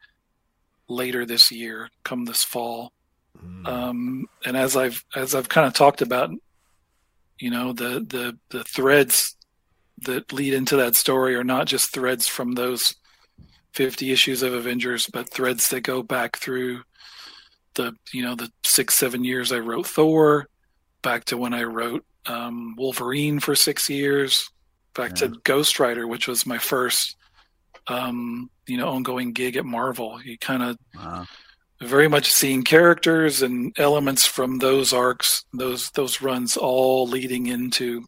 [0.88, 2.92] later this year, come this fall.
[3.36, 6.30] mm, Um, and as I've as I've kind of talked about,
[7.40, 9.36] you know, the the the threads
[10.04, 12.94] that lead into that story are not just threads from those
[13.74, 16.82] 50 issues of Avengers, but threads that go back through
[17.74, 20.48] the you know the six seven years I wrote Thor,
[21.02, 24.50] back to when I wrote um, Wolverine for six years,
[24.94, 27.16] back to Ghost Rider, which was my first
[27.86, 30.20] um, you know ongoing gig at Marvel.
[30.22, 31.26] You kind of Wow.
[31.80, 38.04] very much seeing characters and elements from those arcs, those those runs, all leading into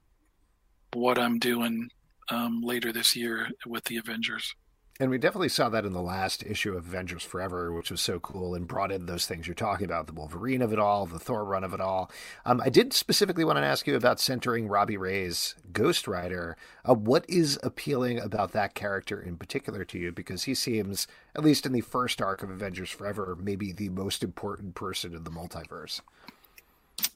[0.95, 1.91] what I'm doing
[2.31, 4.55] um, later this year with the Avengers.
[5.01, 8.21] And we definitely saw that in the last issue of Avengers Forever, which was so
[8.21, 11.19] cool and brought in those things you're talking about the Wolverine of it all, the
[11.19, 12.11] Thor run of it all.
[12.45, 16.57] Um, I did specifically want to ask you about centering Robbie Reyes' Ghost Rider.
[16.85, 20.13] Uh, what is appealing about that character in particular to you?
[20.13, 24.23] Because he seems, at least in the first arc of Avengers Forever, maybe the most
[24.23, 26.01] important person in the multiverse.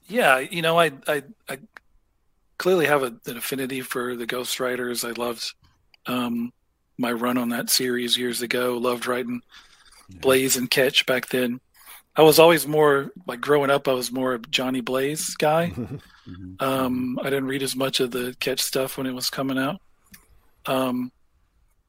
[0.08, 1.58] Yeah, you know, I I, I
[2.58, 5.04] clearly have a, an affinity for the Ghost Riders.
[5.04, 5.52] I loved
[6.06, 6.52] um,
[6.98, 8.78] my run on that series years ago.
[8.78, 9.40] Loved writing
[10.20, 11.60] Blaze and Ketch back then.
[12.14, 13.88] I was always more like growing up.
[13.88, 15.72] I was more a Johnny Blaze guy.
[16.26, 16.60] Mhm.
[16.60, 19.80] Um, I didn't read as much of the Ketch stuff when it was coming out.
[20.66, 21.12] Um,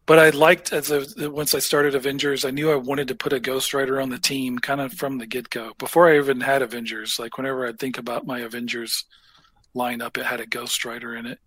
[0.05, 3.33] but I liked as a, once I started Avengers, I knew I wanted to put
[3.33, 5.73] a Ghost Rider on the team, kind of from the get go.
[5.79, 9.05] Before I even had Avengers, like whenever I think about my Avengers
[9.77, 11.39] lineup, it had a Ghost Rider in it.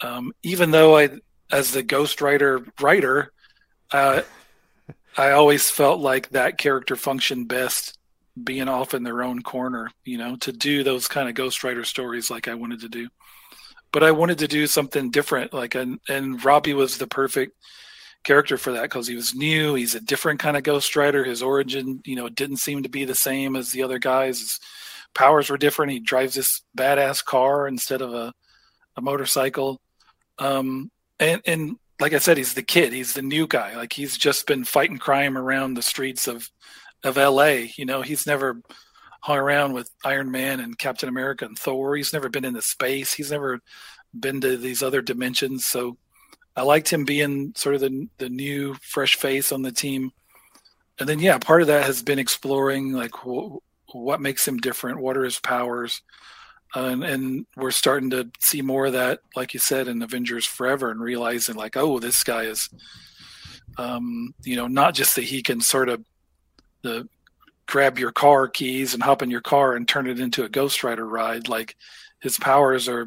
[0.00, 1.10] Um, even though I,
[1.50, 3.32] as the Ghost Rider writer,
[3.92, 4.22] uh,
[5.16, 7.98] I always felt like that character functioned best
[8.42, 11.84] being off in their own corner, you know, to do those kind of Ghost Rider
[11.84, 13.08] stories like I wanted to do.
[13.92, 17.56] But I wanted to do something different, like and and Robbie was the perfect
[18.22, 19.74] character for that because he was new.
[19.74, 21.24] He's a different kind of Ghost Rider.
[21.24, 24.60] His origin, you know, didn't seem to be the same as the other guys.
[25.14, 25.92] Powers were different.
[25.92, 28.32] He drives this badass car instead of a
[28.96, 29.80] a motorcycle.
[30.38, 32.92] Um, and and like I said, he's the kid.
[32.92, 33.76] He's the new guy.
[33.76, 36.50] Like he's just been fighting crime around the streets of
[37.04, 37.72] of L.A.
[37.76, 38.60] You know, he's never
[39.22, 41.96] hung around with Iron Man and Captain America and Thor.
[41.96, 43.12] He's never been into space.
[43.12, 43.60] He's never
[44.18, 45.66] been to these other dimensions.
[45.66, 45.96] So
[46.56, 50.10] I liked him being sort of the the new fresh face on the team.
[50.98, 53.58] And then yeah, part of that has been exploring like wh-
[53.92, 55.00] what makes him different.
[55.00, 56.02] What are his powers?
[56.74, 60.46] Uh, and, and, we're starting to see more of that, like you said, in Avengers
[60.46, 62.68] Forever, and realizing like, oh, this guy is,
[63.76, 66.04] um, you know, not just that he can sort of
[66.82, 67.08] the
[67.66, 70.84] grab your car keys and hop in your car and turn it into a Ghost
[70.84, 71.48] Rider ride.
[71.48, 71.76] Like
[72.20, 73.06] his powers are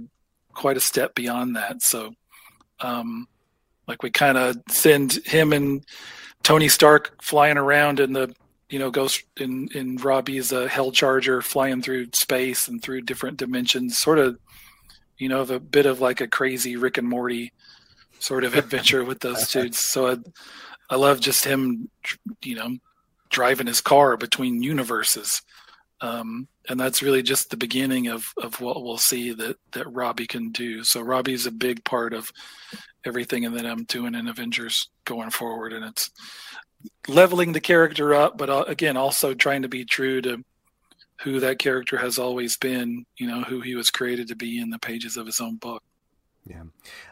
[0.53, 1.81] quite a step beyond that.
[1.81, 2.13] So,
[2.79, 3.27] um,
[3.87, 5.85] like we kind of send him and
[6.43, 8.33] Tony Stark flying around in the
[8.69, 13.37] you know ghost in in Robbie's a Hell Charger flying through space and through different
[13.37, 14.37] dimensions, sort of
[15.17, 17.51] you know a bit of like a crazy Rick and Morty
[18.23, 19.79] sort of adventure with those dudes.
[19.79, 20.17] So I,
[20.89, 21.89] I love just him,
[22.43, 22.77] you know,
[23.29, 25.41] driving his car between universes.
[26.01, 30.27] Um, and that's really just the beginning of, of what we'll see that, that Robbie
[30.27, 30.83] can do.
[30.83, 32.31] So Robbie's a big part of
[33.05, 35.73] everything that I'm doing in Avengers going forward.
[35.73, 36.11] And it's
[37.07, 40.43] leveling the character up, but uh, again, also trying to be true to
[41.21, 44.69] who that character has always been, you know, who he was created to be in
[44.69, 45.83] the pages of his own book.
[46.45, 46.63] Yeah.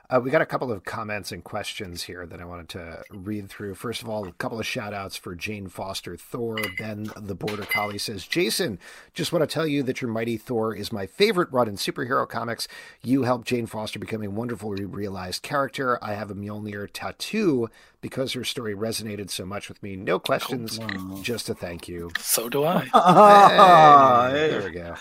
[0.10, 3.50] Uh, we got a couple of comments and questions here that I wanted to read
[3.50, 3.76] through.
[3.76, 6.58] First of all, a couple of shout outs for Jane Foster Thor.
[6.78, 8.78] Ben the Border Collie says, Jason,
[9.14, 12.28] just want to tell you that your Mighty Thor is my favorite run in superhero
[12.28, 12.68] comics.
[13.02, 15.98] You helped Jane Foster become a wonderfully realized character.
[16.04, 17.70] I have a Mjolnir tattoo
[18.02, 19.96] because her story resonated so much with me.
[19.96, 22.12] No questions, oh, just a thank you.
[22.20, 22.80] So do I.
[24.32, 24.96] hey, there we go.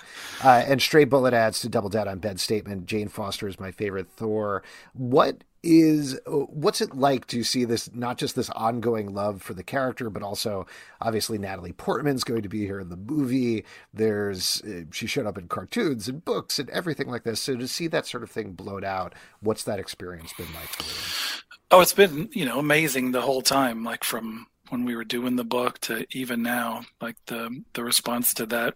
[0.45, 3.71] Uh, and Stray Bullet adds to double down on Ben's statement Jane Foster is my
[3.71, 9.43] favorite Thor what is what's it like to see this not just this ongoing love
[9.43, 10.67] for the character but also
[11.01, 15.37] obviously Natalie Portman's going to be here in the movie there's uh, she showed up
[15.37, 18.53] in cartoons and books and everything like this so to see that sort of thing
[18.53, 23.13] blown out what's that experience been like for you oh it's been you know amazing
[23.13, 27.17] the whole time like from when we were doing the book to even now like
[27.27, 28.75] the the response to that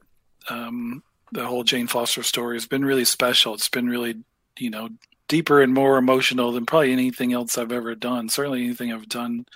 [0.48, 4.16] um the whole Jane Foster story has been really special it's been really
[4.58, 4.88] you know
[5.28, 8.28] deeper and more emotional than probably anything else I've ever done.
[8.28, 9.46] Certainly anything I've done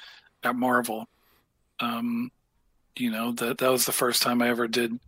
[0.43, 1.09] at Marvel.
[1.81, 2.31] Um,
[2.97, 4.99] you know, that that was the first time I ever did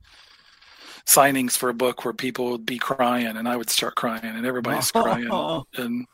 [1.07, 4.47] signings for a book where people would be crying and I would start crying and
[4.47, 5.29] everybody's crying.
[5.75, 6.07] And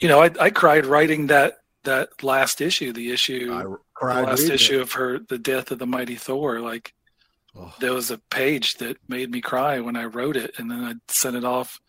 [0.00, 4.80] you know, I I cried writing that that last issue, the issue the last issue
[4.80, 6.60] of her the death of the mighty Thor.
[6.60, 6.94] Like
[7.56, 7.74] oh.
[7.80, 10.94] there was a page that made me cry when I wrote it and then I
[11.08, 11.80] sent it off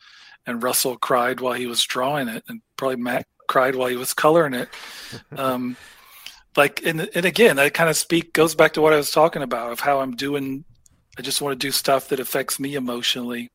[0.50, 4.14] and Russell cried while he was drawing it, and probably Matt cried while he was
[4.14, 4.70] coloring it.
[5.36, 5.76] Um,
[6.56, 9.42] like, and and again, that kind of speak goes back to what I was talking
[9.42, 10.66] about of how I'm doing.
[11.18, 13.50] I just want to do stuff that affects me emotionally,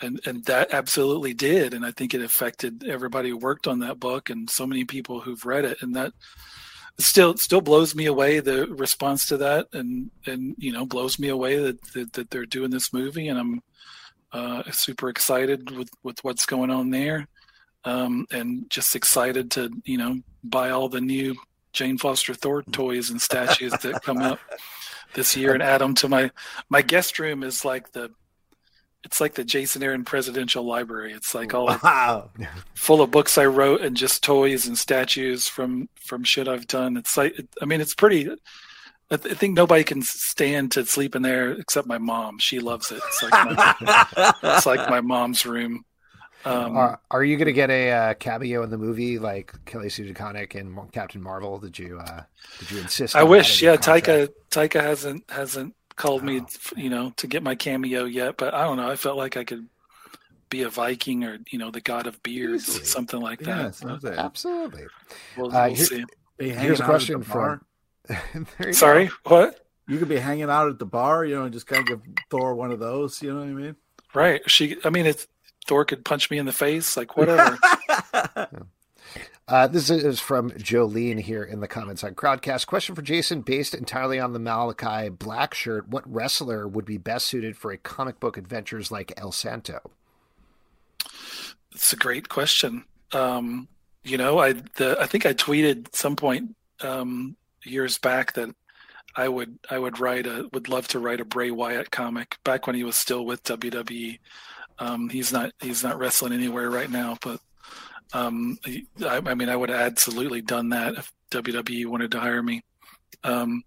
[0.00, 3.98] and and that absolutely did, and I think it affected everybody who worked on that
[4.00, 6.12] book and so many people who've read it, and that
[6.98, 11.28] still still blows me away the response to that and and you know blows me
[11.28, 13.62] away that, that, that they're doing this movie and i'm
[14.32, 17.26] uh, super excited with, with what's going on there.
[17.84, 21.36] Um, and just excited to, you know, buy all the new
[21.72, 24.40] Jane Foster Thor toys and statues that come up
[25.14, 26.30] this year and add them to my,
[26.68, 28.10] my guest room is like the,
[29.04, 31.12] it's like the Jason Aaron Presidential Library.
[31.12, 32.30] It's like all wow.
[32.74, 36.96] full of books I wrote and just toys and statues from from shit I've done.
[36.96, 38.28] It's like I mean, it's pretty
[39.10, 42.38] I, th- I, think nobody can stand to sleep in there except my mom.
[42.38, 43.00] She loves it.
[43.06, 45.84] It's like my, it's like my mom's room.
[46.44, 49.88] Um, are, are, you going to get a uh, cameo in the movie like Kelly
[49.88, 51.58] Sue DeConnick and Captain Marvel?
[51.58, 52.22] Did you uh,
[52.60, 53.16] did you insist?
[53.16, 53.60] I wish.
[53.60, 56.24] Yeah, Taika Taika hasn't hasn't called oh.
[56.24, 56.40] me,
[56.76, 58.38] you know, to get my cameo yet.
[58.38, 58.90] But I don't know.
[58.90, 59.66] I felt like I could
[60.48, 62.84] be a Viking or you know the god of beards, Easily.
[62.86, 63.74] something like Yeah, that.
[63.74, 64.86] sounds like- Absolutely.
[65.36, 66.04] We'll, Uh, we'll here- see.
[66.38, 67.60] Be Here's a question the bar.
[68.56, 68.72] from.
[68.72, 69.12] Sorry, go.
[69.24, 69.66] what?
[69.88, 72.14] You could be hanging out at the bar, you know, and just kind of give
[72.30, 73.20] Thor one of those.
[73.20, 73.76] You know what I mean?
[74.14, 74.48] Right?
[74.48, 74.76] She.
[74.84, 75.26] I mean, it's
[75.66, 77.58] Thor could punch me in the face, like whatever.
[79.46, 82.66] Uh, this is from Jolene here in the comments on Crowdcast.
[82.66, 87.26] Question for Jason, based entirely on the Malakai Black shirt, what wrestler would be best
[87.26, 89.90] suited for a comic book adventures like El Santo?
[91.72, 92.84] It's a great question.
[93.12, 93.68] Um,
[94.04, 98.54] you know, I the I think I tweeted some point um, years back that
[99.16, 102.66] I would I would write a would love to write a Bray Wyatt comic back
[102.66, 104.18] when he was still with WWE.
[104.78, 107.40] Um, he's not he's not wrestling anywhere right now, but
[108.12, 112.42] um, I, I mean I would have absolutely done that if WWE wanted to hire
[112.42, 112.62] me.
[113.24, 113.62] Um,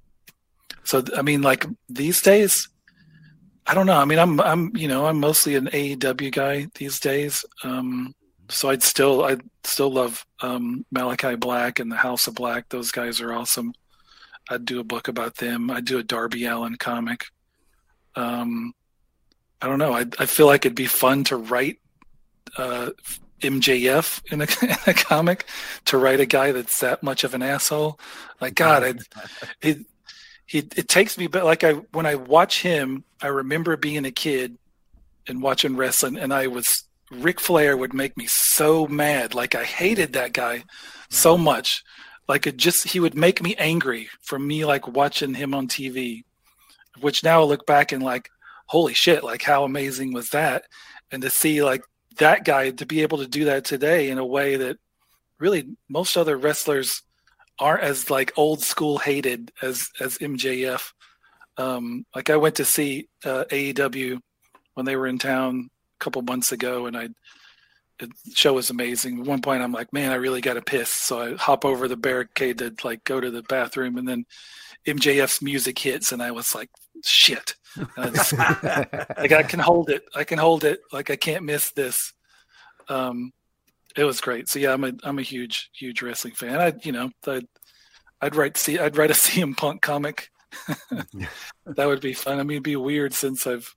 [0.84, 2.70] so I mean, like these days,
[3.68, 3.98] I don't know.
[3.98, 7.46] I mean, I'm I'm you know I'm mostly an AEW guy these days.
[7.64, 8.14] Um,
[8.50, 12.70] so I'd still I'd still love um, Malakai Black and the House of Black.
[12.70, 13.74] Those guys are awesome.
[14.50, 15.70] I'd do a book about them.
[15.70, 17.26] I'd do a Darby Allin comic.
[18.16, 18.74] Um,
[19.62, 19.94] I don't know.
[19.94, 21.80] I I feel like it'd be fun to write
[22.58, 22.90] uh,
[23.42, 25.46] MJF in a, in a comic.
[25.86, 28.00] To write a guy that's that much of an asshole.
[28.40, 28.94] Like God, I
[29.62, 29.86] it
[30.46, 34.12] he it takes me but like I when I watch him, I remember being a
[34.12, 34.58] kid
[35.28, 39.36] and watching wrestling and I was Ric Flair would make me so mad.
[39.36, 40.64] Like I hated that guy
[41.10, 41.44] so mm-hmm.
[41.44, 41.84] much.
[42.28, 46.24] Like it just he would make me angry from me like watching him on TV.
[47.00, 48.30] Which now I look back and like,
[48.68, 50.64] holy shit, like how amazing was that?
[51.12, 51.84] And to see like
[52.18, 54.78] that guy to be able to do that today in a way that
[55.40, 57.02] really most other wrestlers
[57.60, 60.92] aren't as like old school hated as as MJF.
[61.58, 64.20] Um, like I went to see uh, AEW
[64.74, 67.10] when they were in town a couple months ago, and I
[68.00, 69.20] the show was amazing.
[69.20, 71.88] At one point, I'm like, man, I really got to piss, so I hop over
[71.88, 74.26] the barricade to like go to the bathroom, and then
[74.88, 76.70] MJF's music hits, and I was like,
[77.08, 77.56] shit.
[77.98, 80.04] I like I can hold it.
[80.16, 80.82] I can hold it.
[80.92, 82.14] Like I can't miss this.
[82.90, 83.32] Um,
[83.96, 84.50] it was great.
[84.50, 86.60] So yeah, I'm a I'm a huge huge wrestling fan.
[86.60, 87.48] I you know I'd,
[88.22, 90.30] I'd write see I'd write a CM Punk comic.
[91.66, 92.40] that would be fun.
[92.40, 93.74] I mean, it'd be weird since I've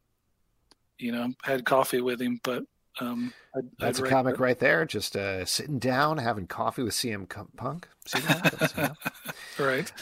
[0.99, 2.65] you know had coffee with him, but
[3.01, 4.43] um, I'd, That's I'd a comic that.
[4.43, 4.85] right there.
[4.85, 7.89] Just uh, sitting down, having coffee with CM Punk.
[8.07, 8.57] See that?
[8.59, 8.95] That's, you know.
[9.59, 9.93] right.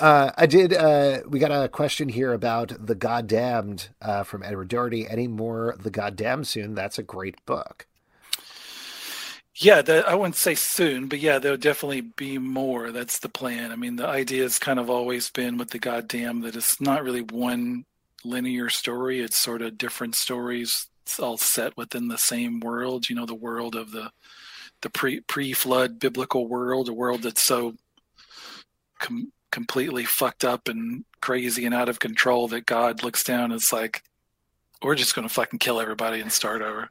[0.00, 0.72] Uh, I did.
[0.72, 5.08] Uh, we got a question here about the Goddamned uh, from Edward Doherty.
[5.08, 6.74] Any more the Goddamned soon?
[6.74, 7.86] That's a great book.
[9.60, 12.92] Yeah, the, I wouldn't say soon, but yeah, there'll definitely be more.
[12.92, 13.72] That's the plan.
[13.72, 17.02] I mean, the idea has kind of always been with the goddamn that it's not
[17.02, 17.84] really one
[18.24, 19.20] linear story.
[19.20, 20.86] It's sort of different stories.
[21.08, 23.08] It's all set within the same world.
[23.08, 24.10] You know, the world of the
[24.82, 27.76] the pre pre flood biblical world, a world that's so
[28.98, 33.54] com- completely fucked up and crazy and out of control that God looks down and
[33.54, 34.02] it's like,
[34.82, 36.90] "We're just going to fucking kill everybody and start over."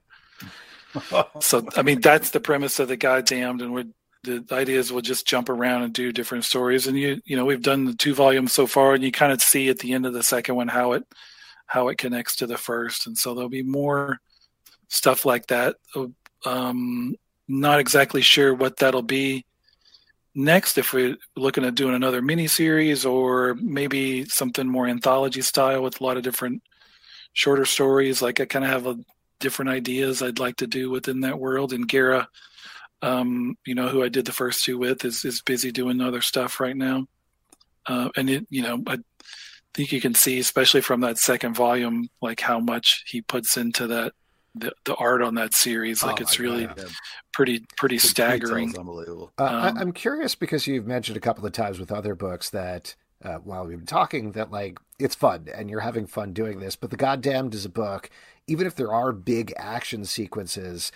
[1.39, 3.85] so I mean that's the premise of the goddamned, and we're,
[4.23, 6.87] the idea is we'll just jump around and do different stories.
[6.87, 9.43] And you you know we've done the two volumes so far, and you kind of
[9.43, 11.03] see at the end of the second one how it
[11.67, 14.19] how it connects to the first, and so there'll be more
[14.87, 15.75] stuff like that.
[16.45, 17.15] Um,
[17.47, 19.45] not exactly sure what that'll be
[20.35, 25.81] next if we're looking at doing another mini series or maybe something more anthology style
[25.81, 26.61] with a lot of different
[27.33, 28.95] shorter stories like i kind of have a
[29.39, 31.73] different ideas I'd like to do within that world.
[31.73, 32.27] And Guéra,
[33.01, 36.21] um, you know, who I did the first two with, is is busy doing other
[36.21, 37.07] stuff right now.
[37.85, 38.97] Uh, and it, you know, I
[39.73, 43.87] think you can see, especially from that second volume, like how much he puts into
[43.87, 44.13] that
[44.55, 46.01] the, the art on that series.
[46.03, 46.85] Like Oh it's really God, yeah.
[47.33, 48.69] pretty pretty The staggering.
[48.69, 49.31] detail's unbelievable.
[49.37, 52.49] Uh, Um, I, I'm curious because you've mentioned a couple of times with other books
[52.49, 56.59] that uh, while we've been talking that like it's fun and you're having fun doing
[56.59, 58.09] this, but the Goddamned is a book.
[58.47, 60.91] Even if there are big action sequences,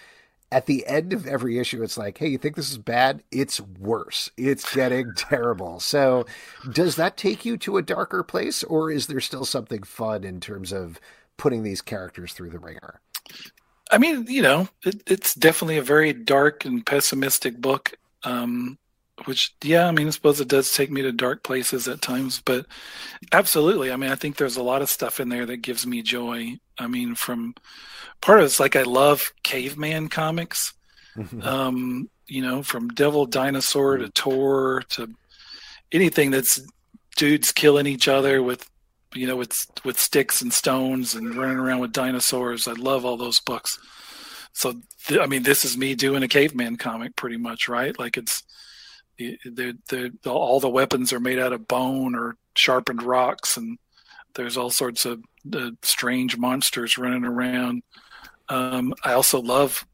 [0.51, 3.23] at the end of every issue, it's like, hey, you think this is bad?
[3.31, 4.29] It's worse.
[4.37, 5.79] It's getting terrible.
[5.79, 6.25] So,
[6.69, 10.39] does that take you to a darker place, or is there still something fun in
[10.39, 10.99] terms of
[11.37, 12.99] putting these characters through the ringer?
[13.89, 17.93] I mean, you know, it, it's definitely a very dark and pessimistic book.
[18.23, 18.77] Um,
[19.25, 22.41] which, yeah, I mean, I suppose it does take me to dark places at times,
[22.43, 22.65] but
[23.31, 23.91] absolutely.
[23.91, 26.57] I mean, I think there's a lot of stuff in there that gives me joy.
[26.77, 27.55] I mean, from
[28.21, 30.73] part of it's like I love caveman comics.
[31.43, 35.13] Um, you know, from Devil Dinosaur to Tor to
[35.91, 36.61] anything that's
[37.17, 38.69] dudes killing each other with
[39.13, 39.53] you know with
[39.83, 42.67] with sticks and stones and running around with dinosaurs.
[42.67, 43.77] I love all those books.
[44.53, 44.73] so
[45.05, 47.97] th- I mean, this is me doing a caveman comic, pretty much, right?
[47.99, 48.43] Like it's
[49.17, 53.77] the the all the weapons are made out of bone or sharpened rocks, and
[54.35, 57.83] there's all sorts of uh, strange monsters running around.
[58.49, 59.85] Um, I also love,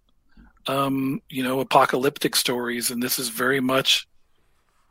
[0.67, 4.07] um, you know, apocalyptic stories, and this is very much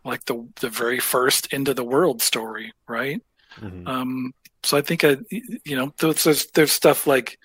[0.04, 3.20] like the the very first end of the world story, right?
[3.60, 3.88] Mm-hmm.
[3.88, 7.38] Um, so I think I, you know, there's there's stuff like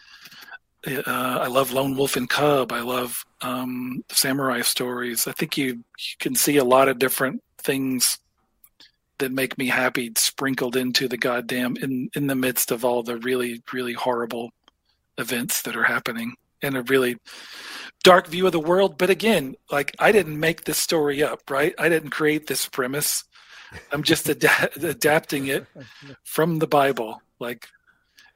[0.88, 2.72] uh, I love Lone Wolf and Cub.
[2.72, 5.28] I love um, samurai stories.
[5.28, 8.20] I think you you can see a lot of different things
[9.22, 13.18] that make me happy sprinkled into the goddamn in in the midst of all the
[13.18, 14.50] really really horrible
[15.20, 17.18] events that are happening and a really
[18.04, 21.76] dark view of the world but again like i didn't make this story up right
[21.78, 23.24] i didn't create this premise
[23.92, 25.68] i'm just ad- adapting it
[26.24, 27.68] from the bible like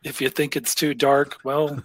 [0.04, 1.84] if you think it's too dark well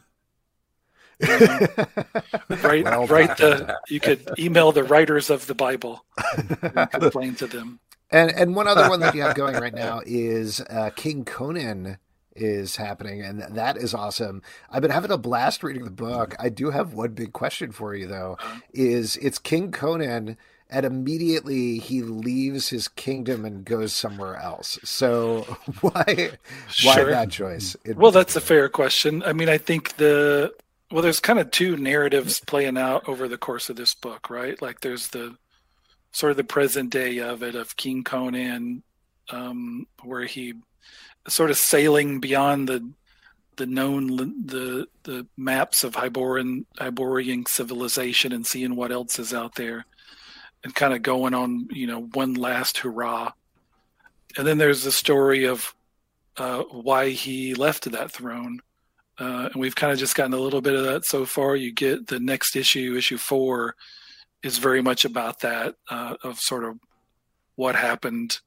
[2.62, 6.04] write well, write the you could email the writers of the bible
[6.34, 10.00] and complain to them and and one other one that you have going right now
[10.06, 11.98] is uh, king conan
[12.34, 14.40] is happening and that is awesome
[14.70, 17.94] i've been having a blast reading the book i do have one big question for
[17.94, 18.38] you though
[18.72, 20.36] is it's king conan
[20.70, 24.78] and immediately he leaves his kingdom and goes somewhere else.
[24.84, 25.42] So
[25.80, 26.04] why
[26.84, 27.10] why sure.
[27.10, 27.76] that choice?
[27.96, 29.22] Well, that's a fair question.
[29.24, 30.54] I mean, I think the
[30.90, 34.60] well, there's kind of two narratives playing out over the course of this book, right?
[34.60, 35.36] Like there's the
[36.12, 38.82] sort of the present day of it of King Conan,
[39.30, 40.54] um, where he
[41.28, 42.90] sort of sailing beyond the
[43.56, 44.16] the known
[44.46, 49.86] the the maps of Hyborian Hyborian civilization and seeing what else is out there,
[50.64, 53.32] and kind of going on you know one last hurrah.
[54.36, 55.72] And then there's the story of
[56.36, 58.60] uh, why he left that throne
[59.20, 61.54] uh, and we've kind of just gotten a little bit of that so far.
[61.54, 63.76] You get the next issue, issue four,
[64.42, 66.78] is very much about that uh, of sort of
[67.54, 68.40] what happened,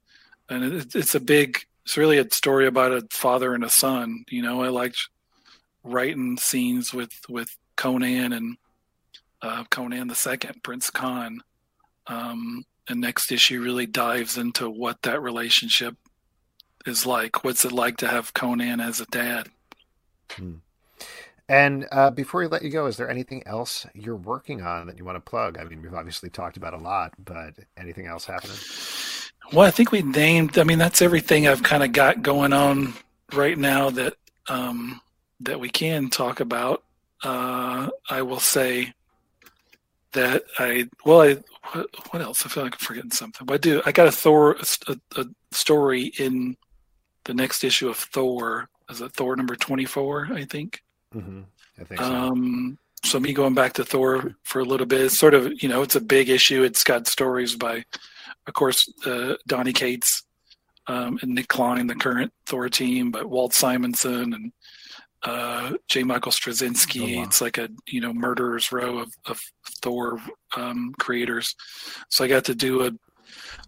[0.50, 1.60] and it, it's a big.
[1.86, 4.26] It's really a story about a father and a son.
[4.30, 5.10] You know, I liked
[5.84, 8.58] writing scenes with with Conan and
[9.44, 11.42] uh, Conan the Second, Prince Conn.
[12.08, 15.96] Um, and next issue really dives into what that relationship
[16.86, 17.44] is like.
[17.44, 19.50] What's it like to have Conan as a dad?
[20.32, 20.56] Hmm.
[21.50, 24.98] And uh, before we let you go, is there anything else you're working on that
[24.98, 25.58] you want to plug?
[25.58, 28.56] I mean, we've obviously talked about a lot, but anything else happening?
[29.52, 30.58] Well, I think we named.
[30.58, 32.94] I mean, that's everything I've kind of got going on
[33.34, 34.14] right now that
[34.48, 35.02] um,
[35.42, 36.84] that we can talk about.
[37.24, 38.94] Uh, I will say
[40.14, 41.38] that I well, I
[41.74, 42.46] what, what, else?
[42.46, 43.46] I feel like I'm forgetting something.
[43.46, 43.82] But I do.
[43.86, 44.56] I got a Thor
[44.88, 46.56] a, a story in
[47.26, 48.70] the next issue of Thor.
[48.90, 50.30] Is it Thor number twenty four?
[50.32, 50.83] I think.
[51.16, 51.42] Mm-hmm.
[51.80, 52.14] I think so.
[52.14, 55.70] Um, so me going back to Thor for a little bit, it's sort of you
[55.70, 56.64] know it's a big issue.
[56.64, 57.84] It's got stories by,
[58.48, 60.24] of course, uh, Donny Cates
[60.88, 64.52] um, and Nic Klein, the current Thor team, but Walt Simonson and
[65.24, 66.04] uh, J.
[66.04, 67.16] Michael Straczynski.
[67.16, 67.24] Oh, wow.
[67.24, 69.42] It's like a you know murderers row of, of
[69.82, 70.20] Thor
[70.56, 71.56] um, creators.
[72.10, 72.92] So I got to do a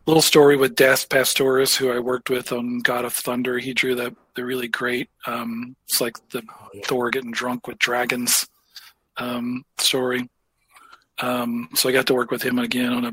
[0.06, 3.58] little story with Das Pastoras, who I worked with on God of Thunder.
[3.58, 5.10] He drew that the really great.
[5.26, 6.82] Um, it's like the oh, yeah.
[6.86, 8.48] Thor getting drunk with dragons
[9.18, 10.30] um, story.
[11.20, 13.12] Um, so I got to work with him again on a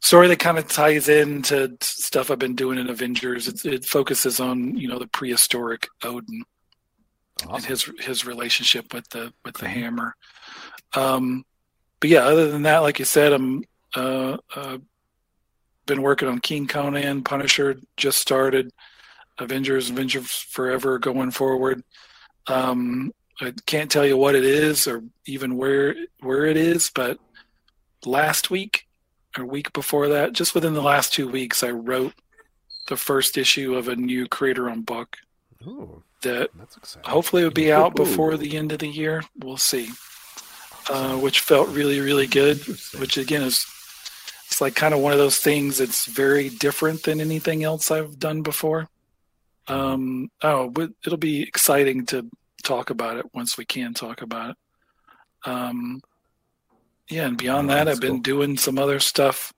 [0.00, 3.48] story that kind of ties into stuff I've been doing in Avengers.
[3.48, 6.44] It, it focuses on you know the prehistoric Odin
[7.42, 7.54] awesome.
[7.54, 10.14] and his his relationship with the with the hammer.
[10.94, 11.44] Um,
[12.00, 13.64] but yeah, other than that, like you said, I'm
[13.96, 14.78] uh, uh,
[15.86, 18.70] been working on King Conan, Punisher just started,
[19.38, 21.82] Avengers, Avengers Forever going forward.
[22.46, 27.18] Um, I can't tell you what it is or even where where it is, but
[28.06, 28.86] last week
[29.36, 32.14] or week before that, just within the last two weeks, I wrote
[32.88, 35.16] the first issue of a new creator on book
[35.66, 36.50] Ooh, that
[37.04, 39.22] hopefully will be out before the end of the year.
[39.38, 39.90] We'll see.
[40.90, 42.58] Uh, which felt really, really good.
[42.98, 43.64] Which again is
[44.54, 48.20] it's like kind of one of those things that's very different than anything else I've
[48.20, 48.88] done before.
[49.66, 52.30] Um, oh, but it'll be exciting to
[52.62, 54.56] talk about it once we can talk about it.
[55.44, 56.02] Um,
[57.10, 58.20] yeah, and beyond oh, that, I've been cool.
[58.20, 59.52] doing some other stuff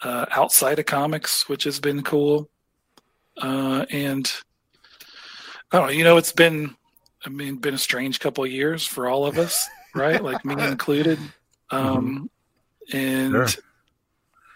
[0.00, 2.48] uh, outside of comics, which has been cool.
[3.36, 4.32] Uh, and
[5.70, 6.74] I don't know, you know, it's been,
[7.22, 10.24] I mean, been a strange couple of years for all of us, right?
[10.24, 11.18] Like me included.
[11.68, 12.30] Um,
[12.90, 12.96] mm-hmm.
[12.96, 13.62] and sure.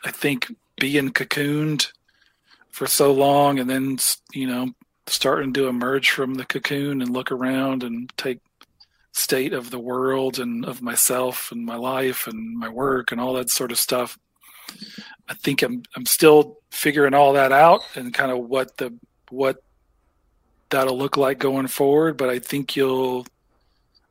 [0.05, 1.93] I think being cocooned
[2.71, 3.99] for so long and then,
[4.33, 4.71] you know,
[5.07, 8.41] starting to emerge from the cocoon and look around and take
[9.13, 13.35] state of the world and of myself and my life and my work and all
[13.35, 14.19] that sort of stuff.
[15.29, 18.95] I think I'm I'm still figuring all that out and kind of what the
[19.31, 19.63] what
[20.71, 22.17] that'll look like going forward.
[22.17, 23.27] But I think you'll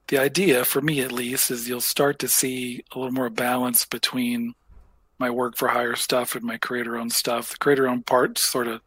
[0.08, 3.86] the idea for me at least is you'll start to see a little more balance
[3.86, 4.54] between
[5.20, 7.52] my work for hire stuff and my creator owned stuff.
[7.52, 8.82] The creator owned part sort of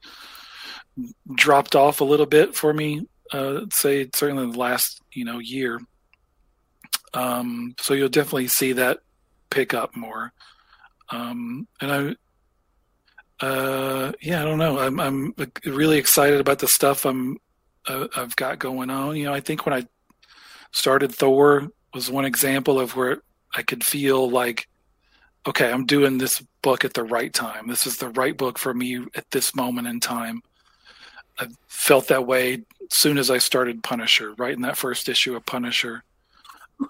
[1.35, 3.07] dropped off a little bit for me.
[3.33, 5.81] Uh, say certainly in the last you know year.
[7.15, 9.01] Um, so you'll definitely see that
[9.51, 10.33] pick up more.
[11.11, 12.17] Um, and
[13.41, 14.79] I, uh, yeah, I don't know.
[14.79, 17.39] I'm I'm really excited about the stuff I'm
[17.87, 19.17] uh, I've got going on.
[19.17, 19.87] You know, I think when I
[20.73, 23.23] started Thor was one example of where
[23.55, 24.69] I could feel like,
[25.47, 27.67] okay, I'm doing this book at the right time.
[27.69, 30.43] This is the right book for me at this moment in time.
[31.39, 35.47] I felt that way soon as I started Punisher, right in that first issue of
[35.47, 36.05] Punisher.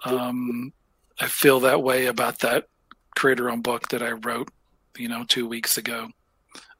[0.05, 0.73] Um,
[1.19, 2.67] I feel that way about that
[3.15, 4.49] creator owned book that I wrote,
[4.97, 6.09] you know, two weeks ago.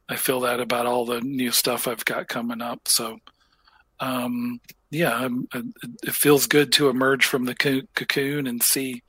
[0.09, 2.87] I feel that about all the new stuff I've got coming up.
[2.87, 3.19] So,
[3.99, 4.59] um,
[4.91, 5.47] yeah, I'm,
[6.03, 9.01] it feels good to emerge from the cocoon and see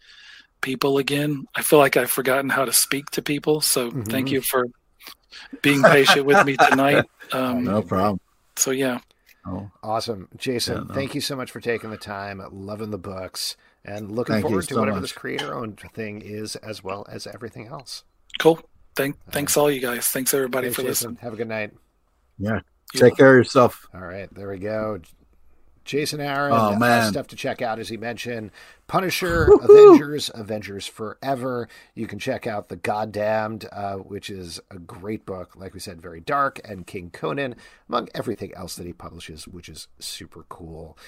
[0.65, 1.47] people again.
[1.55, 3.61] I feel like I've forgotten how to speak to people.
[3.61, 4.03] So, mm-hmm.
[4.03, 4.67] thank you for
[5.63, 7.05] being patient with me tonight.
[7.33, 8.19] Um, no problem.
[8.57, 8.99] So, yeah.
[9.47, 9.71] Oh.
[9.83, 10.29] Awesome.
[10.37, 10.95] Jason, yeah, no.
[10.95, 14.67] thank you so much for taking the time, loving the books, and looking thank forward
[14.69, 15.03] to so whatever much.
[15.03, 18.05] this creator owned thing is, as well as everything else.
[18.39, 18.59] Cool.
[18.97, 20.09] Thank, thanks all you guys.
[20.09, 21.11] Thanks everybody thanks, for Jason.
[21.11, 21.17] listening.
[21.23, 21.73] Have a good night.
[22.39, 22.61] Yeah.
[22.95, 23.89] Take care of yourself.
[23.93, 24.33] All right.
[24.35, 25.01] There we go.
[25.85, 26.53] Jason Aaron.
[26.53, 27.11] Oh, man.
[27.11, 28.51] stuff to check out, as he mentioned.
[28.87, 31.69] Punisher, Avengers, Avengers Forever.
[31.95, 35.57] You can check out The Goddamned, uh, which is a great book.
[35.57, 37.57] Like we said, very dark, and King Conan,
[37.89, 40.99] among everything else that he publishes, which is super cool.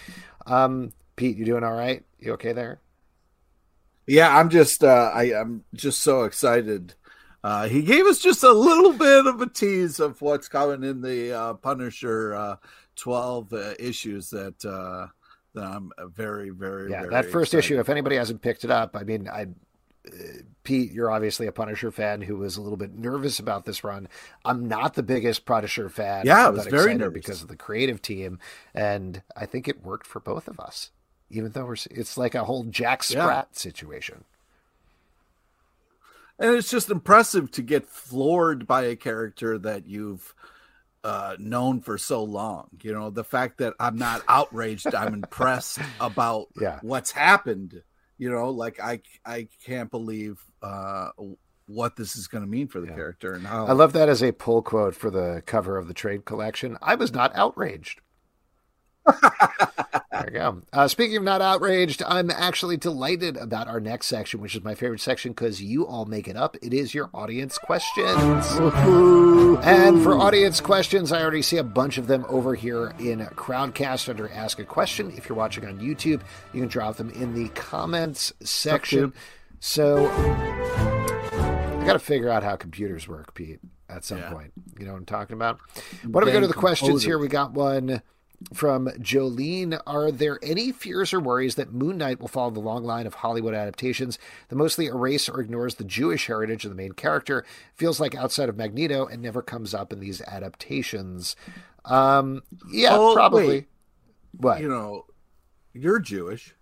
[0.47, 2.05] Um, Pete, you doing all right?
[2.19, 2.81] You okay there?
[4.07, 6.95] Yeah, I'm just uh, I, I'm just so excited.
[7.43, 11.01] Uh, he gave us just a little bit of a tease of what's coming in
[11.01, 12.57] the uh, Punisher uh,
[12.97, 15.09] 12 uh, issues that uh,
[15.55, 17.01] that I'm very, very, yeah.
[17.01, 19.49] Very that first issue, if anybody hasn't picked it up, I mean, I
[20.63, 24.09] Pete, you're obviously a Punisher fan who was a little bit nervous about this run.
[24.45, 26.27] I'm not the biggest Punisher fan.
[26.27, 28.39] Yeah, I was very nervous because of the creative team,
[28.75, 30.91] and I think it worked for both of us.
[31.31, 33.59] Even though we're, it's like a whole Jack Sprat yeah.
[33.59, 34.25] situation.
[36.39, 40.35] And it's just impressive to get floored by a character that you've
[41.07, 42.67] uh, known for so long.
[42.83, 46.81] You know, the fact that I'm not outraged, I'm impressed about yeah.
[46.83, 47.81] what's happened.
[48.19, 51.11] You know, like I I can't believe uh,
[51.67, 52.95] what this is going to mean for the yeah.
[52.95, 53.67] character and how.
[53.67, 56.77] I love that as a pull quote for the cover of the trade collection.
[56.83, 58.01] I was not outraged
[60.13, 60.63] there you go.
[60.73, 64.75] Uh, speaking of not outraged, I'm actually delighted about our next section, which is my
[64.75, 66.57] favorite section because you all make it up.
[66.63, 68.47] It is your audience questions.
[69.65, 74.09] and for audience questions, I already see a bunch of them over here in Crowdcast
[74.09, 75.13] under Ask a Question.
[75.17, 79.13] If you're watching on YouTube, you can drop them in the comments section.
[79.61, 84.33] So I got to figure out how computers work, Pete, at some yeah.
[84.33, 84.53] point.
[84.79, 85.61] You know what I'm talking about?
[86.05, 87.19] Why don't we go to the questions here?
[87.19, 88.03] We got one
[88.53, 92.85] from Jolene Are there any fears or worries that Moon Knight will follow the long
[92.85, 94.19] line of Hollywood adaptations
[94.49, 97.45] that mostly erase or ignores the Jewish heritage of the main character?
[97.75, 101.37] Feels like outside of Magneto and never comes up in these adaptations.
[101.85, 103.47] Um, yeah, oh, probably.
[103.49, 103.67] Wait.
[104.33, 104.61] What?
[104.61, 105.07] You know,
[105.73, 106.55] you're Jewish.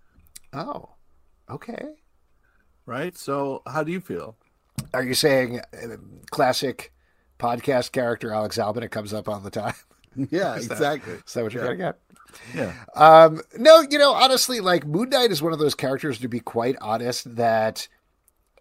[0.53, 0.89] Oh,
[1.49, 1.95] okay.
[2.85, 3.17] Right.
[3.17, 4.37] So, how do you feel?
[4.93, 5.97] Are you saying uh,
[6.31, 6.93] classic
[7.39, 8.83] podcast character Alex Albin?
[8.83, 9.73] It comes up all the time.
[10.31, 11.13] Yeah, is exactly.
[11.13, 11.69] That, is that what you're yeah.
[11.69, 11.99] getting at?
[12.53, 12.73] Yeah.
[12.95, 16.39] Um, no, you know, honestly, like Moon Knight is one of those characters, to be
[16.39, 17.87] quite honest, that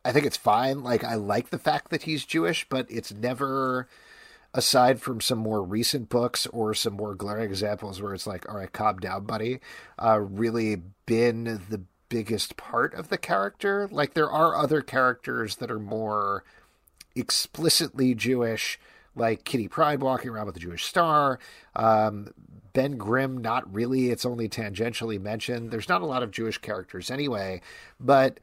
[0.04, 0.82] I think it's fine.
[0.82, 3.88] Like, I like the fact that he's Jewish, but it's never,
[4.52, 8.56] aside from some more recent books or some more glaring examples where it's like, all
[8.56, 9.60] right, calm down, buddy,
[10.02, 13.88] uh, really been the biggest part of the character.
[13.90, 16.44] Like, there are other characters that are more
[17.16, 18.78] explicitly Jewish
[19.16, 21.38] like Kitty Pryde walking around with a Jewish star.
[21.76, 22.32] Um,
[22.72, 24.10] ben Grimm, not really.
[24.10, 25.70] It's only tangentially mentioned.
[25.70, 27.60] There's not a lot of Jewish characters anyway,
[28.00, 28.40] but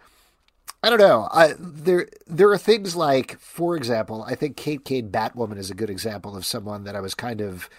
[0.84, 1.28] I don't know.
[1.32, 5.76] I, there there are things like, for example, I think Kate Kane Batwoman is a
[5.76, 7.70] good example of someone that I was kind of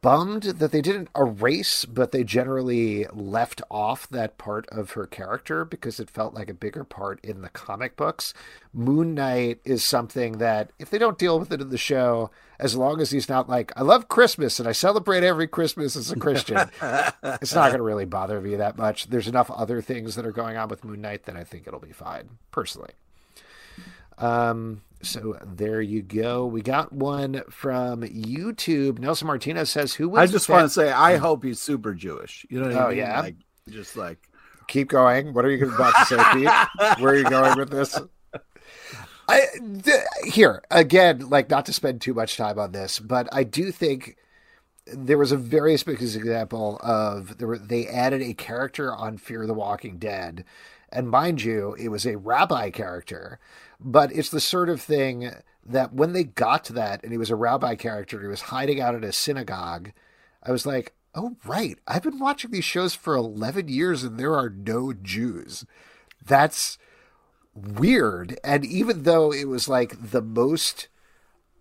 [0.00, 5.64] bummed that they didn't erase, but they generally left off that part of her character
[5.64, 8.34] because it felt like a bigger part in the comic books.
[8.72, 12.76] Moon Knight is something that, if they don't deal with it in the show, as
[12.76, 16.16] long as he's not like, I love Christmas and I celebrate every Christmas as a
[16.16, 19.08] Christian, it's not going to really bother me that much.
[19.08, 21.80] There's enough other things that are going on with Moon Knight that I think it'll
[21.80, 22.90] be fine, personally.
[24.20, 26.46] Um, so there you go.
[26.46, 28.98] We got one from YouTube.
[28.98, 32.44] Nelson Martinez says, "Who?" Was I just want to say, I hope he's super Jewish.
[32.50, 32.98] You know what oh, I mean?
[32.98, 33.36] Yeah, like,
[33.68, 34.18] just like
[34.68, 35.32] keep going.
[35.32, 37.00] What are you about to say, Pete?
[37.02, 37.98] Where are you going with this?
[39.28, 39.46] I
[40.24, 44.16] here again, like not to spend too much time on this, but I do think
[44.86, 49.46] there was a very specific example of there were, they added a character on Fear
[49.46, 50.44] the Walking Dead,
[50.90, 53.38] and mind you, it was a rabbi character
[53.80, 55.30] but it's the sort of thing
[55.64, 58.80] that when they got to that and he was a rabbi character, he was hiding
[58.80, 59.92] out at a synagogue,
[60.42, 61.78] I was like, oh, right.
[61.86, 65.64] I've been watching these shows for 11 years and there are no Jews.
[66.24, 66.78] That's
[67.54, 68.38] weird.
[68.44, 70.88] And even though it was like the most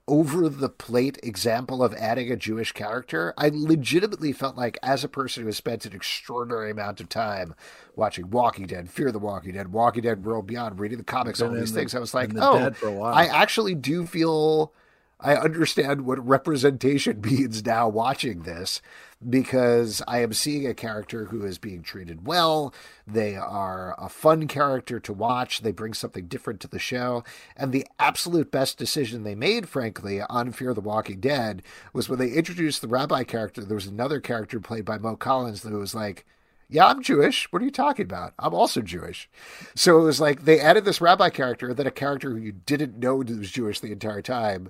[0.10, 5.08] over the plate example of adding a Jewish character, I legitimately felt like, as a
[5.08, 7.54] person who has spent an extraordinary amount of time
[7.96, 11.52] watching Walking Dead, Fear the Walking Dead, Walking Dead World Beyond, reading the comics, all
[11.52, 14.74] these the, things, I was like, oh, I actually do feel
[15.20, 18.82] I understand what representation means now watching this
[19.28, 22.74] because I am seeing a character who is being treated well.
[23.06, 25.62] They are a fun character to watch.
[25.62, 27.24] They bring something different to the show.
[27.58, 31.62] And the absolute best decision they made, frankly, on Fear the Walking Dead
[31.92, 33.64] was when they introduced the rabbi character.
[33.64, 36.26] There was another character played by Mo Collins that was like,
[36.70, 37.52] yeah, I'm Jewish.
[37.52, 38.34] What are you talking about?
[38.38, 39.28] I'm also Jewish.
[39.76, 43.00] So it was like they added this rabbi character, then a character who you didn't
[43.00, 44.70] know was Jewish the entire time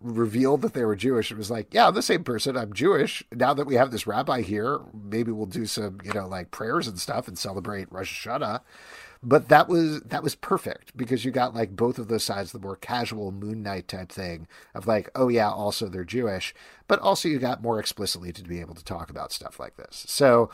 [0.00, 2.56] revealed that they were Jewish, it was like, yeah, I'm the same person.
[2.56, 3.22] I'm Jewish.
[3.32, 6.86] Now that we have this rabbi here, maybe we'll do some, you know, like prayers
[6.86, 8.60] and stuff and celebrate Rosh Hashanah.
[9.20, 12.60] But that was that was perfect because you got like both of those sides, the
[12.60, 16.54] more casual Moon Knight type thing of like, oh yeah, also they're Jewish,
[16.86, 20.04] but also you got more explicitly to be able to talk about stuff like this.
[20.06, 20.50] So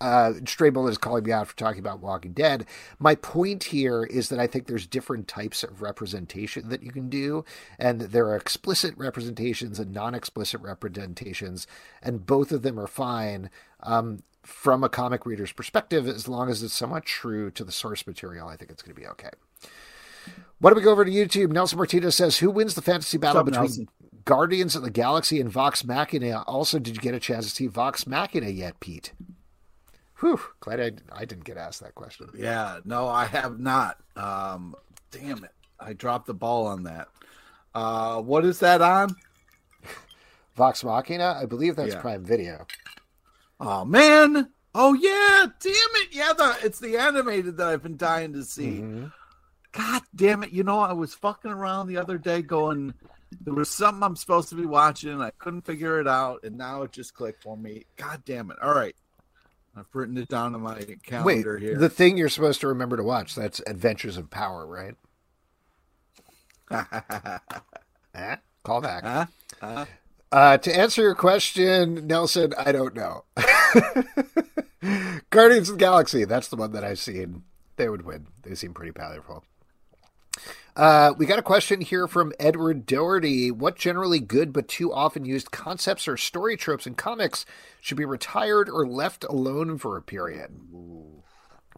[0.00, 2.66] uh, Stray Bullet is calling me out for talking about Walking Dead.
[2.98, 7.08] My point here is that I think there's different types of representation that you can
[7.08, 7.44] do,
[7.78, 11.66] and there are explicit representations and non-explicit representations,
[12.02, 13.50] and both of them are fine.
[13.82, 18.06] Um, from a comic reader's perspective, as long as it's somewhat true to the source
[18.06, 19.30] material, I think it's going to be okay.
[20.58, 21.52] Why don't we go over to YouTube?
[21.52, 23.88] Nelson Martinez says, "Who wins the fantasy battle between Nelson?
[24.24, 27.66] Guardians of the Galaxy and Vox Machina?" Also, did you get a chance to see
[27.66, 29.12] Vox Machina yet, Pete?
[30.20, 32.28] Whew, glad I, I didn't get asked that question.
[32.36, 33.96] Yeah, no, I have not.
[34.16, 34.74] Um,
[35.10, 35.52] damn it.
[35.78, 37.08] I dropped the ball on that.
[37.74, 39.16] Uh, what is that on?
[40.56, 41.38] Vox Machina?
[41.40, 42.00] I believe that's yeah.
[42.00, 42.66] Prime Video.
[43.58, 44.50] Oh, man.
[44.74, 45.46] Oh, yeah.
[45.58, 46.08] Damn it.
[46.12, 48.80] Yeah, the, it's the animated that I've been dying to see.
[48.80, 49.06] Mm-hmm.
[49.72, 50.50] God damn it.
[50.50, 52.92] You know, I was fucking around the other day going,
[53.40, 55.12] there was something I'm supposed to be watching.
[55.12, 56.44] And I couldn't figure it out.
[56.44, 57.86] And now it just clicked for me.
[57.96, 58.58] God damn it.
[58.60, 58.94] All right.
[59.80, 61.78] I've written it down on my calendar Wait, here.
[61.78, 64.94] The thing you're supposed to remember to watch, that's Adventures of Power, right?
[68.14, 68.36] eh?
[68.62, 69.02] Call back.
[69.02, 69.26] Huh?
[69.58, 69.86] Huh?
[70.30, 73.24] Uh, to answer your question, Nelson, I don't know.
[75.30, 77.44] Guardians of the Galaxy, that's the one that I've seen.
[77.76, 78.26] They would win.
[78.42, 79.44] They seem pretty powerful.
[80.80, 83.50] Uh, we got a question here from Edward Doherty.
[83.50, 87.44] What generally good but too often used concepts or story tropes in comics
[87.82, 90.50] should be retired or left alone for a period?
[90.72, 91.22] Ooh,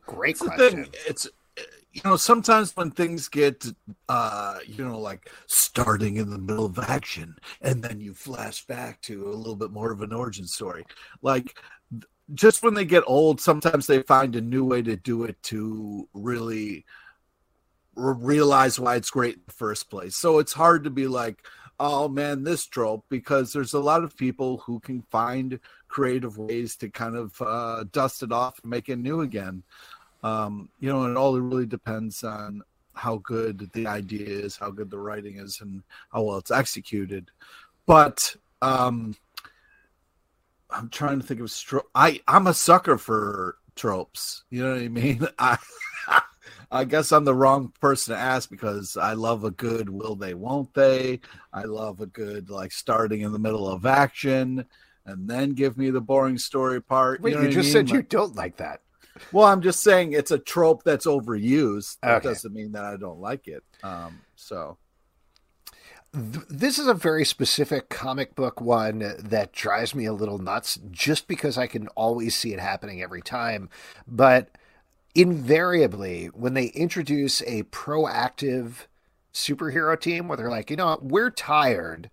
[0.07, 0.87] great question.
[1.09, 1.27] It's
[1.93, 3.67] you know sometimes when things get
[4.09, 9.01] uh you know like starting in the middle of action and then you flash back
[9.03, 10.87] to a little bit more of an origin story
[11.23, 11.59] like
[12.33, 16.09] just when they get old sometimes they find a new way to do it to
[16.15, 16.87] really
[17.95, 20.17] realize why it's great in the first place.
[20.17, 21.45] So it's hard to be like,
[21.79, 26.77] oh man, this trope, because there's a lot of people who can find creative ways
[26.77, 29.63] to kind of uh, dust it off and make it new again.
[30.23, 32.63] Um, you know, it all really depends on
[32.95, 35.83] how good the idea is, how good the writing is, and
[36.13, 37.31] how well it's executed.
[37.87, 39.17] But um,
[40.71, 44.45] I'm trying to think of stro- I I'm a sucker for tropes.
[44.51, 45.27] You know what I mean?
[45.39, 45.59] I
[46.73, 50.33] I guess I'm the wrong person to ask because I love a good will they
[50.33, 51.21] won't they.
[51.53, 54.65] I love a good like starting in the middle of action
[55.05, 57.21] and then give me the boring story part.
[57.21, 57.73] Wait, you, know you just mean?
[57.73, 58.81] said you don't like that.
[59.33, 61.99] Well, I'm just saying it's a trope that's overused.
[62.01, 62.29] That okay.
[62.29, 63.63] doesn't mean that I don't like it.
[63.83, 64.79] Um, so
[66.15, 71.27] this is a very specific comic book one that drives me a little nuts just
[71.27, 73.69] because I can always see it happening every time.
[74.07, 74.49] But
[75.15, 78.87] invariably, when they introduce a proactive
[79.33, 82.11] superhero team where they're like, you know what, we're tired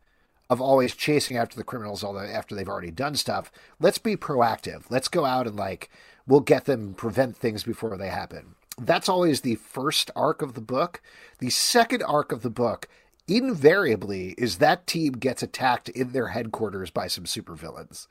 [0.50, 3.52] of always chasing after the criminals the, after they've already done stuff.
[3.80, 4.84] Let's be proactive.
[4.90, 5.90] Let's go out and like
[6.26, 8.56] we'll get them prevent things before they happen.
[8.80, 11.02] That's always the first arc of the book.
[11.40, 12.88] The second arc of the book
[13.28, 18.08] invariably is that team gets attacked in their headquarters by some supervillains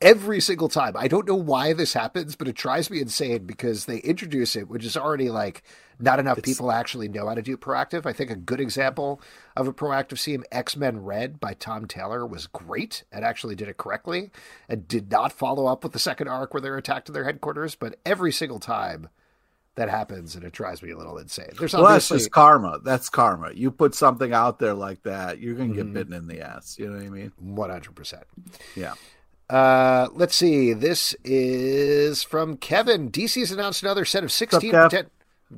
[0.00, 0.96] every single time.
[0.96, 4.68] I don't know why this happens, but it drives me insane because they introduce it,
[4.68, 5.62] which is already like
[5.98, 8.06] not enough it's, people actually know how to do proactive.
[8.06, 9.20] I think a good example
[9.56, 13.68] of a proactive scene, X Men Red by Tom Taylor, was great and actually did
[13.68, 14.30] it correctly
[14.68, 17.74] and did not follow up with the second arc where they're attacked in their headquarters.
[17.74, 19.10] But every single time
[19.76, 21.50] that happens, and it drives me a little insane.
[21.58, 22.80] There's well, that's just karma.
[22.84, 23.52] That's karma.
[23.52, 25.94] You put something out there like that, you're going to get mm-hmm.
[25.94, 26.76] bitten in the ass.
[26.78, 27.32] You know what I mean?
[27.38, 28.24] One hundred percent.
[28.74, 28.94] Yeah.
[29.50, 30.72] Uh, let's see.
[30.72, 33.10] This is from Kevin.
[33.10, 35.10] DC's announced another set of 16 up, poten-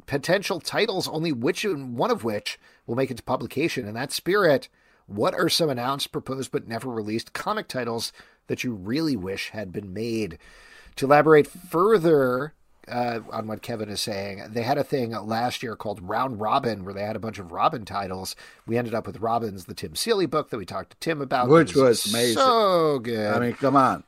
[0.07, 3.87] potential titles, only which one of which will make it to publication.
[3.87, 4.71] In that spirit,
[5.05, 8.15] what are some announced, proposed, but never released comic titles
[8.47, 10.39] that you really wish had been made?
[10.97, 12.55] To elaborate further
[12.89, 14.43] uh, on what Kevin is saying.
[14.51, 17.53] They had a thing last year called Round Robin, where they had a bunch of
[17.53, 18.35] Robin titles.
[18.67, 21.49] We ended up with Robin's the Tim Seeley book that we talked to Tim about,
[21.49, 23.35] which was, was amazing, so good.
[23.35, 24.05] I mean, come on.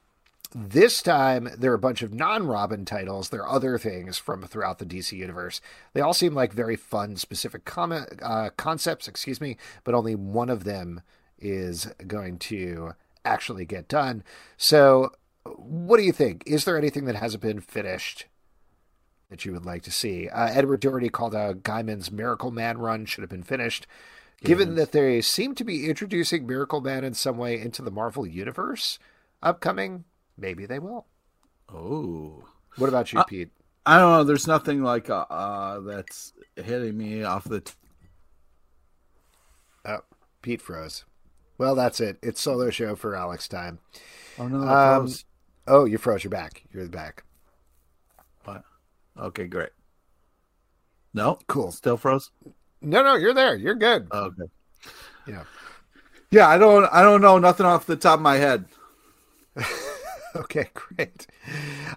[0.57, 3.29] This time, there are a bunch of non Robin titles.
[3.29, 5.61] There are other things from throughout the DC universe.
[5.95, 10.51] They all seem like very fun, specific com- uh, concepts, excuse me, but only one
[10.51, 11.03] of them
[11.41, 12.95] is going to
[13.25, 14.23] actually get done.
[14.57, 15.11] So,
[15.45, 16.45] what do you think?
[16.47, 18.27] Is there anything that hasn't been finished
[19.35, 20.29] that you would like to see.
[20.29, 23.85] Uh, Edward Doherty called a Gaiman's Miracle Man run should have been finished.
[24.45, 28.25] Given that they seem to be introducing Miracle Man in some way into the Marvel
[28.25, 29.01] universe
[29.43, 30.05] upcoming,
[30.39, 31.07] maybe they will.
[31.69, 32.45] Oh,
[32.77, 33.49] what about you, uh, Pete?
[33.85, 34.23] I don't know.
[34.23, 37.61] There's nothing like uh, uh that's hitting me off the.
[37.61, 37.73] T-
[39.85, 40.05] oh,
[40.43, 41.05] Pete froze.
[41.59, 42.19] Well, that's it.
[42.23, 43.81] It's solo show for Alex time.
[44.39, 44.59] Oh no!
[44.59, 45.13] Um,
[45.67, 46.23] oh, you froze.
[46.23, 46.63] You're back.
[46.73, 47.25] You're back.
[49.19, 49.71] Okay, great.
[51.13, 51.71] No, cool.
[51.71, 52.31] Still froze.
[52.81, 53.55] No, no, you're there.
[53.55, 54.09] You're good.
[54.13, 54.43] okay.
[55.27, 55.45] Yeah.
[56.31, 56.85] Yeah, I don't.
[56.93, 58.67] I don't know nothing off the top of my head.
[60.37, 61.27] okay, great.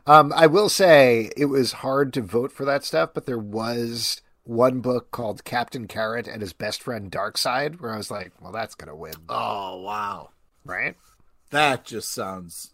[0.05, 4.22] Um, I will say it was hard to vote for that stuff, but there was
[4.43, 8.51] one book called Captain Carrot and his best friend Darkseid, where I was like, well,
[8.51, 9.15] that's gonna win.
[9.28, 10.30] Oh wow!
[10.63, 10.95] Right?
[11.49, 12.74] That just sounds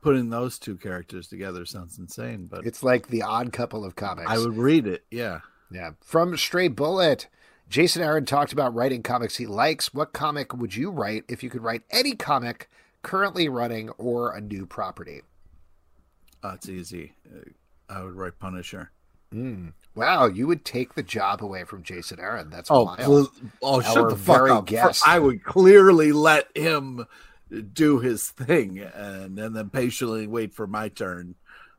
[0.00, 4.30] putting those two characters together sounds insane, but it's like the odd couple of comics.
[4.30, 5.04] I would read it.
[5.10, 5.40] Yeah.
[5.70, 5.90] Yeah.
[6.00, 7.28] From Stray Bullet,
[7.68, 9.92] Jason Aaron talked about writing comics he likes.
[9.92, 12.70] What comic would you write if you could write any comic
[13.02, 15.22] currently running or a new property?
[16.42, 17.14] Uh, it's easy.
[17.30, 17.50] Uh,
[17.88, 18.92] I would write Punisher.
[19.34, 19.72] Mm.
[19.94, 22.48] Wow, you would take the job away from Jason Aaron.
[22.48, 22.98] That's oh, wild.
[22.98, 24.66] Pl- oh, shut the fuck up!
[24.66, 25.02] Guest.
[25.06, 27.04] I would clearly let him
[27.72, 31.34] do his thing and, and then patiently wait for my turn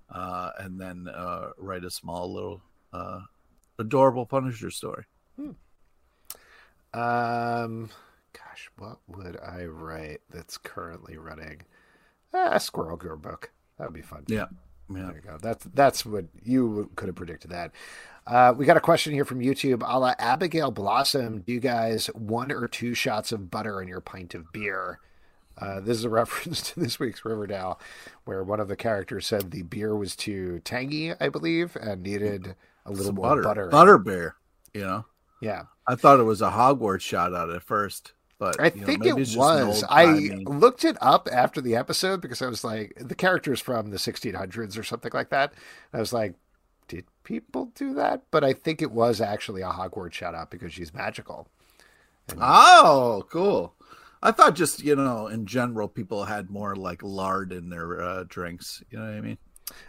[0.10, 2.62] uh, and then uh, write a small little
[2.94, 3.22] uh,
[3.78, 5.06] adorable Punisher story.
[5.36, 5.52] Hmm.
[6.92, 7.90] Um,
[8.34, 11.62] gosh, what would I write that's currently running?
[12.34, 13.52] Ah, a Squirrel Girl book.
[13.78, 14.24] That would be fun.
[14.28, 14.46] Yeah.
[14.92, 15.04] Yeah.
[15.04, 15.38] There you go.
[15.40, 17.72] That's that's what you could have predicted that.
[18.26, 19.84] Uh, we got a question here from YouTube.
[19.86, 24.02] A la Abigail Blossom, do you guys one or two shots of butter in your
[24.02, 25.00] pint of beer?
[25.60, 27.80] Uh, this is a reference to this week's Riverdale,
[28.26, 32.56] where one of the characters said the beer was too tangy, I believe, and needed
[32.86, 33.42] a little Some more butter.
[33.44, 33.68] butter.
[33.68, 34.36] Butter beer,
[34.74, 35.06] you know.
[35.42, 39.18] Yeah, I thought it was a Hogwarts shot out at first, but I think know,
[39.18, 39.84] it was.
[39.90, 40.06] I
[40.46, 44.78] looked it up after the episode because I was like, the character's from the 1600s
[44.78, 45.54] or something like that.
[45.94, 46.36] I was like,
[46.90, 48.24] did people do that?
[48.32, 51.48] But I think it was actually a Hogwarts shout out because she's magical.
[52.28, 53.74] And, oh, cool.
[54.22, 58.24] I thought just you know in general people had more like lard in their uh,
[58.28, 58.84] drinks.
[58.90, 59.38] You know what I mean?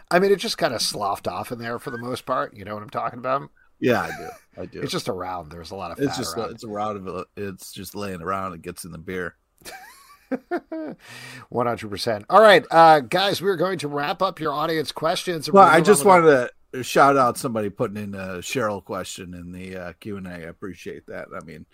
[0.09, 2.55] I mean, it just kind of sloughed off in there for the most part.
[2.55, 3.49] You know what I'm talking about?
[3.79, 4.61] Yeah, I do.
[4.61, 4.81] I do.
[4.81, 5.49] it's just around.
[5.51, 5.99] There's a lot of.
[5.99, 6.51] it's just around.
[6.51, 7.25] it's around.
[7.35, 8.53] It's just laying around.
[8.53, 9.35] It gets in the beer.
[10.31, 12.23] 100%.
[12.29, 15.51] All right, uh, guys, we're going to wrap up your audience questions.
[15.51, 19.75] Well, I just wanted to shout out somebody putting in a Cheryl question in the
[19.75, 20.29] uh, Q&A.
[20.29, 21.27] I appreciate that.
[21.35, 21.65] I mean,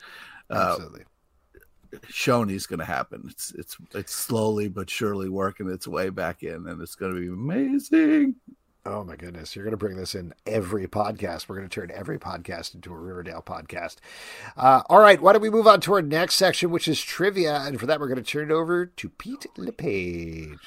[0.49, 1.03] uh, absolutely.
[2.09, 3.23] Choni's going to happen.
[3.29, 7.19] It's it's it's slowly but surely working its way back in, and it's going to
[7.19, 8.35] be amazing.
[8.85, 11.49] Oh my goodness, you're going to bring this in every podcast.
[11.49, 13.97] We're going to turn every podcast into a Riverdale podcast.
[14.55, 17.63] Uh, all right, why don't we move on to our next section, which is trivia,
[17.63, 20.57] and for that we're going to turn it over to Pete LePage.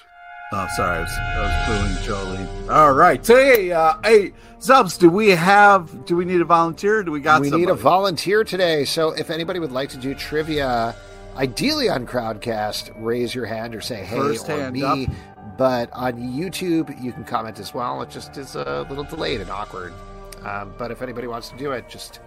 [0.52, 2.70] Oh, sorry, I was, I was booing Jolene.
[2.70, 6.04] All right, today, uh, hey Zubs, do we have?
[6.04, 7.02] Do we need a volunteer?
[7.02, 7.40] Do we got?
[7.40, 7.66] We somebody?
[7.66, 8.84] need a volunteer today.
[8.84, 10.94] So if anybody would like to do trivia,
[11.40, 14.82] ideally on Crowdcast, raise your hand or say hey First or me.
[14.82, 14.98] up.
[15.56, 18.00] But on YouTube, you can comment as well.
[18.02, 19.92] It just is a little delayed and awkward.
[20.42, 22.20] Um, but if anybody wants to do it, just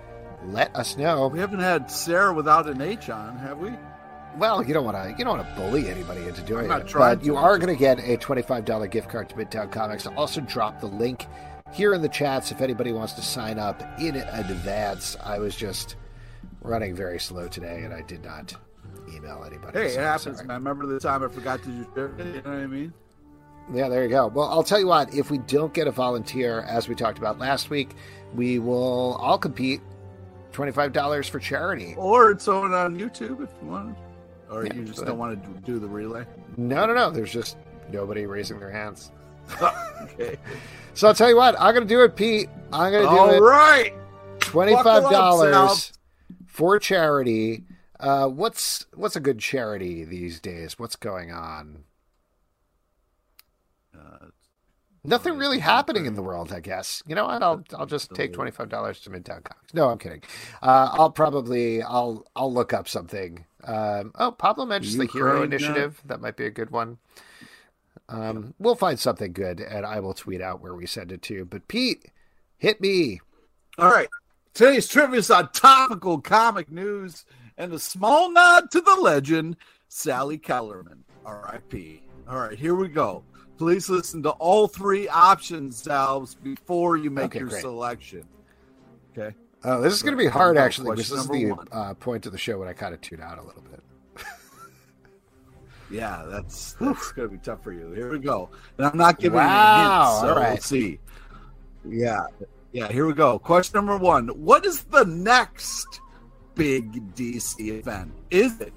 [0.46, 1.28] let us know.
[1.30, 3.72] We haven't had Sarah without an H on, have we?
[4.38, 7.24] Well, you don't want to you don't want to bully anybody into doing it, but
[7.24, 10.08] you are going to get a twenty five dollar gift card to Midtown Comics.
[10.08, 11.28] I'll also drop the link
[11.72, 15.16] here in the chats if anybody wants to sign up in advance.
[15.24, 15.96] I was just
[16.62, 18.56] running very slow today, and I did not
[19.16, 19.78] email anybody.
[19.80, 20.48] Hey, it so I'm happens, sorry.
[20.48, 20.58] man.
[20.64, 21.74] Remember the time I forgot to do?
[21.96, 22.94] You know what I mean?
[23.74, 24.28] Yeah, there you go.
[24.28, 25.14] Well, I'll tell you what.
[25.14, 27.92] If we don't get a volunteer, as we talked about last week,
[28.36, 29.82] we will all compete.
[30.52, 31.96] Twenty five dollars for charity.
[31.98, 33.98] Or it's on on YouTube if you want.
[34.52, 36.26] Or Yeah, you just go don't want to do, the relay.
[36.58, 37.10] No, no, no.
[37.10, 37.58] There's just
[37.92, 39.12] nobody raising their hands.
[39.62, 40.38] Oh, okay.
[40.96, 41.56] So I'll tell you what.
[41.60, 42.50] I'm going to do it, Pete.
[42.72, 43.40] I'm going to do All it.
[43.40, 43.94] right.
[44.42, 45.92] Twenty-five Buckle up, dollars
[46.46, 47.64] for charity.
[48.04, 50.78] Uh, what's what's a good charity these days?
[50.78, 51.86] What's going on?
[53.98, 54.26] Uh,
[55.06, 57.02] Nothing really happening in the world, I guess.
[57.08, 57.42] You know what?
[57.42, 59.74] I'll I'll just take twenty five dollars to Midtown Comics.
[59.74, 60.22] No, I'm kidding.
[60.62, 63.46] Uh, I'll probably I'll I'll look up something.
[63.64, 66.02] Um, oh, Pablo mentions the Hero Initiative.
[66.06, 66.98] That might be a good one.
[68.10, 71.46] Um, we'll find something good, and I will tweet out where we send it to.
[71.46, 72.12] But Pete,
[72.58, 73.22] hit me.
[73.78, 74.10] All right.
[74.54, 77.26] Today's trivia is on topical comic news
[77.58, 82.04] and a small nod to the legend, Sally Kellerman, R.I.P.
[82.28, 83.24] All right, here we go.
[83.58, 87.62] Please listen to all three options, Salves, before you make Okay, your great.
[87.62, 88.24] selection.
[89.18, 89.36] Okay.
[89.64, 90.62] Oh, this is going to be hard, go.
[90.62, 90.96] actually.
[90.96, 93.44] This is the uh, point of the show when I kind of tune out a
[93.44, 93.80] little bit.
[95.92, 97.92] Yeah, that's that's going to be tough for you.
[97.92, 98.50] Here we go.
[98.78, 100.54] And I'm not giving Wow, you hints, so all right.
[100.54, 101.00] we'll see.
[101.88, 102.26] Yeah,
[102.72, 102.92] yeah.
[102.92, 103.38] Here we go.
[103.38, 106.02] Question number one: What is the next
[106.56, 108.12] big DC event?
[108.32, 108.74] Is it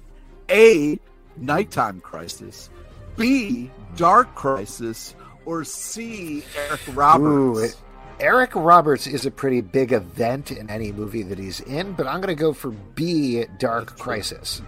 [0.49, 0.99] A.
[1.37, 2.69] Nighttime Crisis,
[3.15, 3.69] B.
[3.95, 5.15] Dark Crisis,
[5.45, 6.43] or C.
[6.57, 7.75] Eric Roberts?
[7.75, 7.77] Ooh,
[8.19, 12.19] Eric Roberts is a pretty big event in any movie that he's in, but I'm
[12.19, 13.97] going to go for B, Dark.
[13.99, 14.61] Crisis.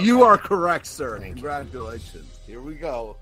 [0.00, 1.18] You are correct, sir.
[1.18, 1.34] Thank you.
[1.34, 2.38] Congratulations.
[2.46, 3.16] Here we go.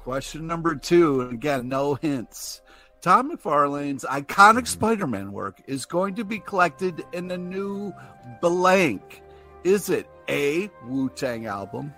[0.00, 1.22] Question number two.
[1.22, 2.60] And again, no hints.
[3.02, 7.92] Todd McFarlane's iconic Spider Man work is going to be collected in a new
[8.40, 9.22] blank.
[9.64, 11.92] Is it A, Wu Tang album,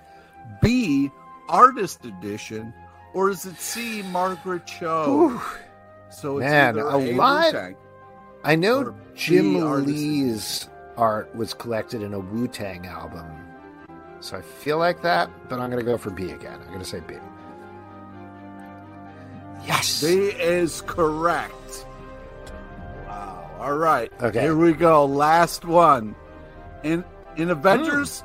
[0.63, 1.11] B,
[1.51, 2.73] Artist Edition,
[3.13, 5.29] or is it C, Margaret Cho?
[5.29, 5.41] Whew.
[6.09, 7.55] So it's Man, a A, lot-.
[8.43, 13.27] I know Jim Lee's art was collected in a Wu Tang album,
[14.21, 16.59] so I feel like that, but I'm going to go for B again.
[16.63, 17.17] I'm going to say B.
[19.67, 20.03] Yes.
[20.03, 21.87] B is correct.
[23.07, 23.51] Wow.
[23.61, 24.13] All right.
[24.23, 24.41] Okay.
[24.43, 25.05] Here we go.
[25.05, 26.15] Last one.
[26.83, 27.05] In
[27.37, 28.23] in Avengers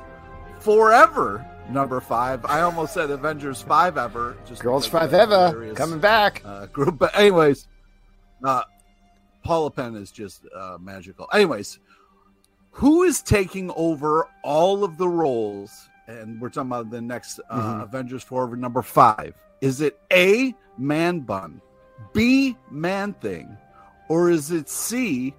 [0.60, 2.44] Forever number five.
[2.44, 4.36] I almost said Avengers Five Ever.
[4.46, 6.42] Just Girls Five Ever hilarious, coming back.
[6.44, 6.98] Uh, group.
[6.98, 7.66] But anyways,
[8.44, 8.62] uh,
[9.42, 11.26] Paula Pell is just uh, magical.
[11.32, 11.78] Anyways,
[12.72, 15.88] who is taking over all of the roles?
[16.06, 17.82] And we're talking about the next uh, Mhm.
[17.84, 19.32] Avengers Forever number five.
[19.62, 21.60] Is it A, Man Bun,
[22.12, 23.56] B, Man Thing,
[24.08, 25.34] or is it C,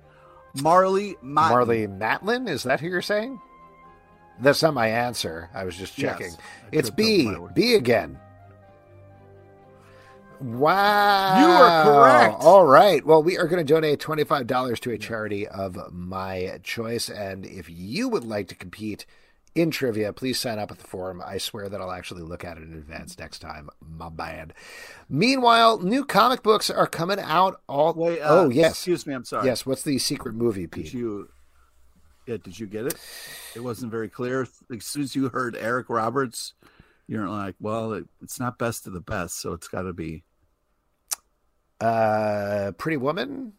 [0.57, 1.51] Marlee Matlin?
[1.51, 3.39] Marlee Matlin, is that who you're saying?
[4.39, 5.49] That's not my answer.
[5.53, 6.31] I was just checking.
[6.31, 6.37] I
[6.71, 7.27] It's B.
[7.27, 7.53] over my word.
[7.53, 8.19] B again.
[10.39, 11.39] Wow.
[11.39, 12.41] You are correct.
[12.43, 13.05] All right.
[13.05, 17.09] Well, we are going to donate $25 to a charity of my choice.
[17.09, 19.05] And if you would like to compete
[19.53, 21.21] in trivia, please sign up at the forum.
[21.25, 23.69] I swear that I'll actually look at it in advance next time.
[23.81, 24.53] My bad.
[25.09, 27.93] Meanwhile, new comic books are coming out all.
[27.93, 28.71] Wait, uh, oh, yes.
[28.71, 29.13] Excuse me.
[29.13, 29.45] I'm sorry.
[29.45, 29.65] Yes.
[29.65, 31.29] What's the secret movie, Did you?
[32.27, 32.37] Yeah.
[32.37, 32.95] Did you get it?
[33.55, 34.47] It wasn't very clear.
[34.73, 36.53] As soon as you heard Eric Roberts,
[37.07, 40.23] you're like, well, it, it's not best of the best, so it's got to be.
[41.81, 43.53] Uh, Pretty Woman?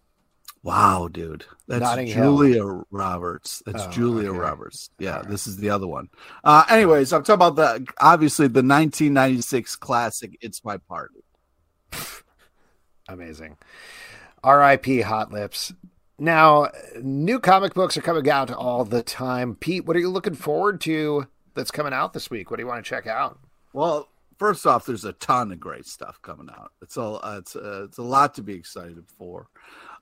[0.65, 2.37] Wow, dude, that's Notting Hill.
[2.37, 3.63] Julia Roberts.
[3.67, 4.39] That's Oh, Julia okay.
[4.39, 4.91] Roberts.
[4.99, 5.29] Yeah, All right.
[5.29, 6.09] this is the other one.
[6.45, 10.39] Uh, anyways, I'm talking about the obviously the 1996 classic.
[10.41, 11.25] It's my party.
[13.09, 13.57] Amazing.
[14.45, 15.01] R.I.P.
[15.01, 15.73] Hot Lips.
[16.19, 16.69] Now,
[17.01, 19.57] new comic books are coming out all the time.
[19.57, 22.51] Pete, what are you looking forward to that's coming out this week?
[22.51, 23.39] What do you want to check out?
[23.73, 24.09] Well,
[24.39, 26.71] first off, there's a ton of great stuff coming out.
[26.81, 29.49] It's a it's a, it's a lot to be excited for.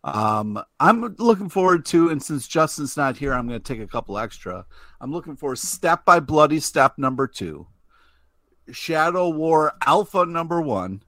[0.03, 3.91] Um, I'm looking forward to, and since Justin's not here, I'm going to take a
[3.91, 4.65] couple extra.
[5.01, 7.67] I'm looking for Step by Bloody Step number two,
[8.73, 11.03] Shadow War Alpha number one,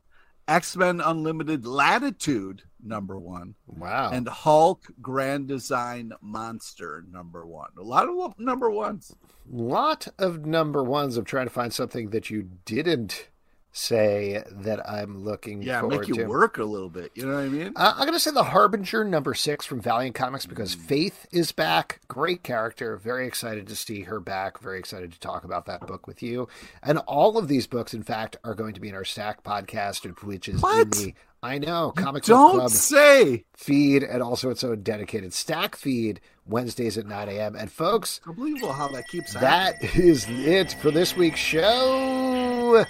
[0.46, 3.54] X Men Unlimited Latitude number one.
[3.66, 4.10] Wow.
[4.10, 7.70] And Hulk Grand Design Monster number one.
[7.78, 9.14] A lot of number ones.
[9.50, 11.16] Lot of number ones.
[11.16, 13.28] I'm trying to find something that you didn't
[13.74, 16.24] say that I'm looking yeah, make you to.
[16.26, 17.10] work a little bit.
[17.14, 17.72] You know what I mean?
[17.74, 21.52] Uh, I'm going to say the Harbinger number six from Valiant Comics because Faith is
[21.52, 22.00] back.
[22.06, 22.96] Great character.
[22.98, 24.60] Very excited to see her back.
[24.60, 26.48] Very excited to talk about that book with you.
[26.82, 30.04] And all of these books, in fact, are going to be in our Stack podcast,
[30.22, 30.82] which is What?
[30.82, 33.44] in the I know comic book Don't club say.
[33.56, 37.56] feed and also its own dedicated Stack feed Wednesdays at 9 a.m.
[37.56, 39.80] And folks, Unbelievable how that keeps happening.
[39.90, 42.84] that is it for this week's show.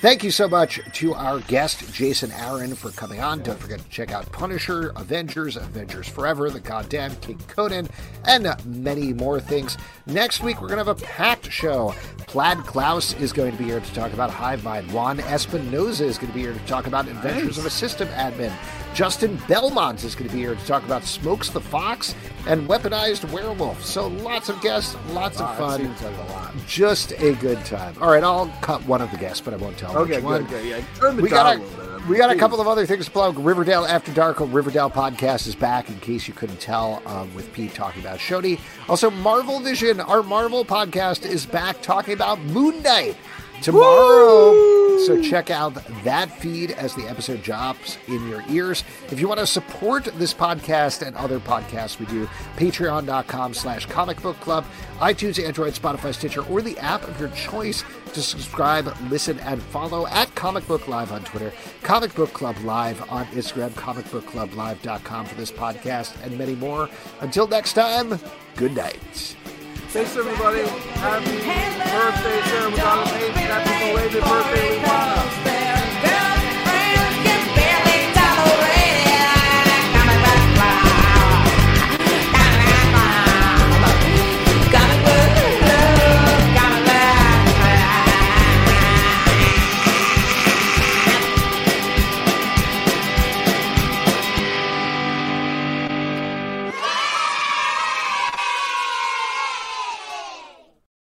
[0.00, 3.42] Thank you so much to our guest, Jason Aaron, for coming on.
[3.42, 7.88] Don't forget to check out Punisher, Avengers, Avengers Forever, The Goddamn King Conan,
[8.26, 9.78] and many more things.
[10.04, 11.94] Next week, we're going to have a packed show.
[12.26, 14.92] Plaid Klaus is going to be here to talk about Hive Mind.
[14.92, 18.52] Juan Espinosa is going to be here to talk about Adventures of a System Admin.
[18.96, 22.14] Justin Belmont is going to be here to talk about Smokes the Fox
[22.46, 23.84] and Weaponized Werewolf.
[23.84, 25.80] So lots of guests, lots Wow, of fun.
[25.80, 26.54] seems like lot.
[26.66, 27.94] Just a good time.
[28.00, 30.40] All right, I'll cut one of the guests, but I won't tell Okay, which one.
[30.44, 30.64] good, good.
[30.66, 33.10] Yeah, turn the We got a a we got a couple of other things to
[33.10, 33.36] plug.
[33.38, 35.90] Riverdale After Dark, Riverdale podcast is back.
[35.90, 38.58] In case you couldn't tell, um, with Pete talking about Choni.
[38.88, 43.16] Also, Marvel Vision, our Marvel podcast, is back talking about Moon Knight
[43.62, 44.76] tomorrow.
[45.06, 45.74] So check out
[46.04, 48.82] that feed as the episode drops in your ears.
[49.10, 52.26] If you want to support this podcast and other podcasts we do,
[52.56, 54.64] patreon.com slash comic book club,
[54.98, 57.84] iTunes, Android, Spotify, Stitcher, or the app of your choice
[58.14, 61.52] to subscribe, listen, and follow at Comic Book Live on Twitter,
[61.82, 66.88] Comic Book Club Live on Instagram, comicbookclublive.com for this podcast, and many more.
[67.20, 68.18] Until next time,
[68.56, 69.36] good night.
[69.96, 70.60] Thanks everybody.
[71.00, 75.55] Happy birthday, Sarah McDonald Happy belated birthday, Luana.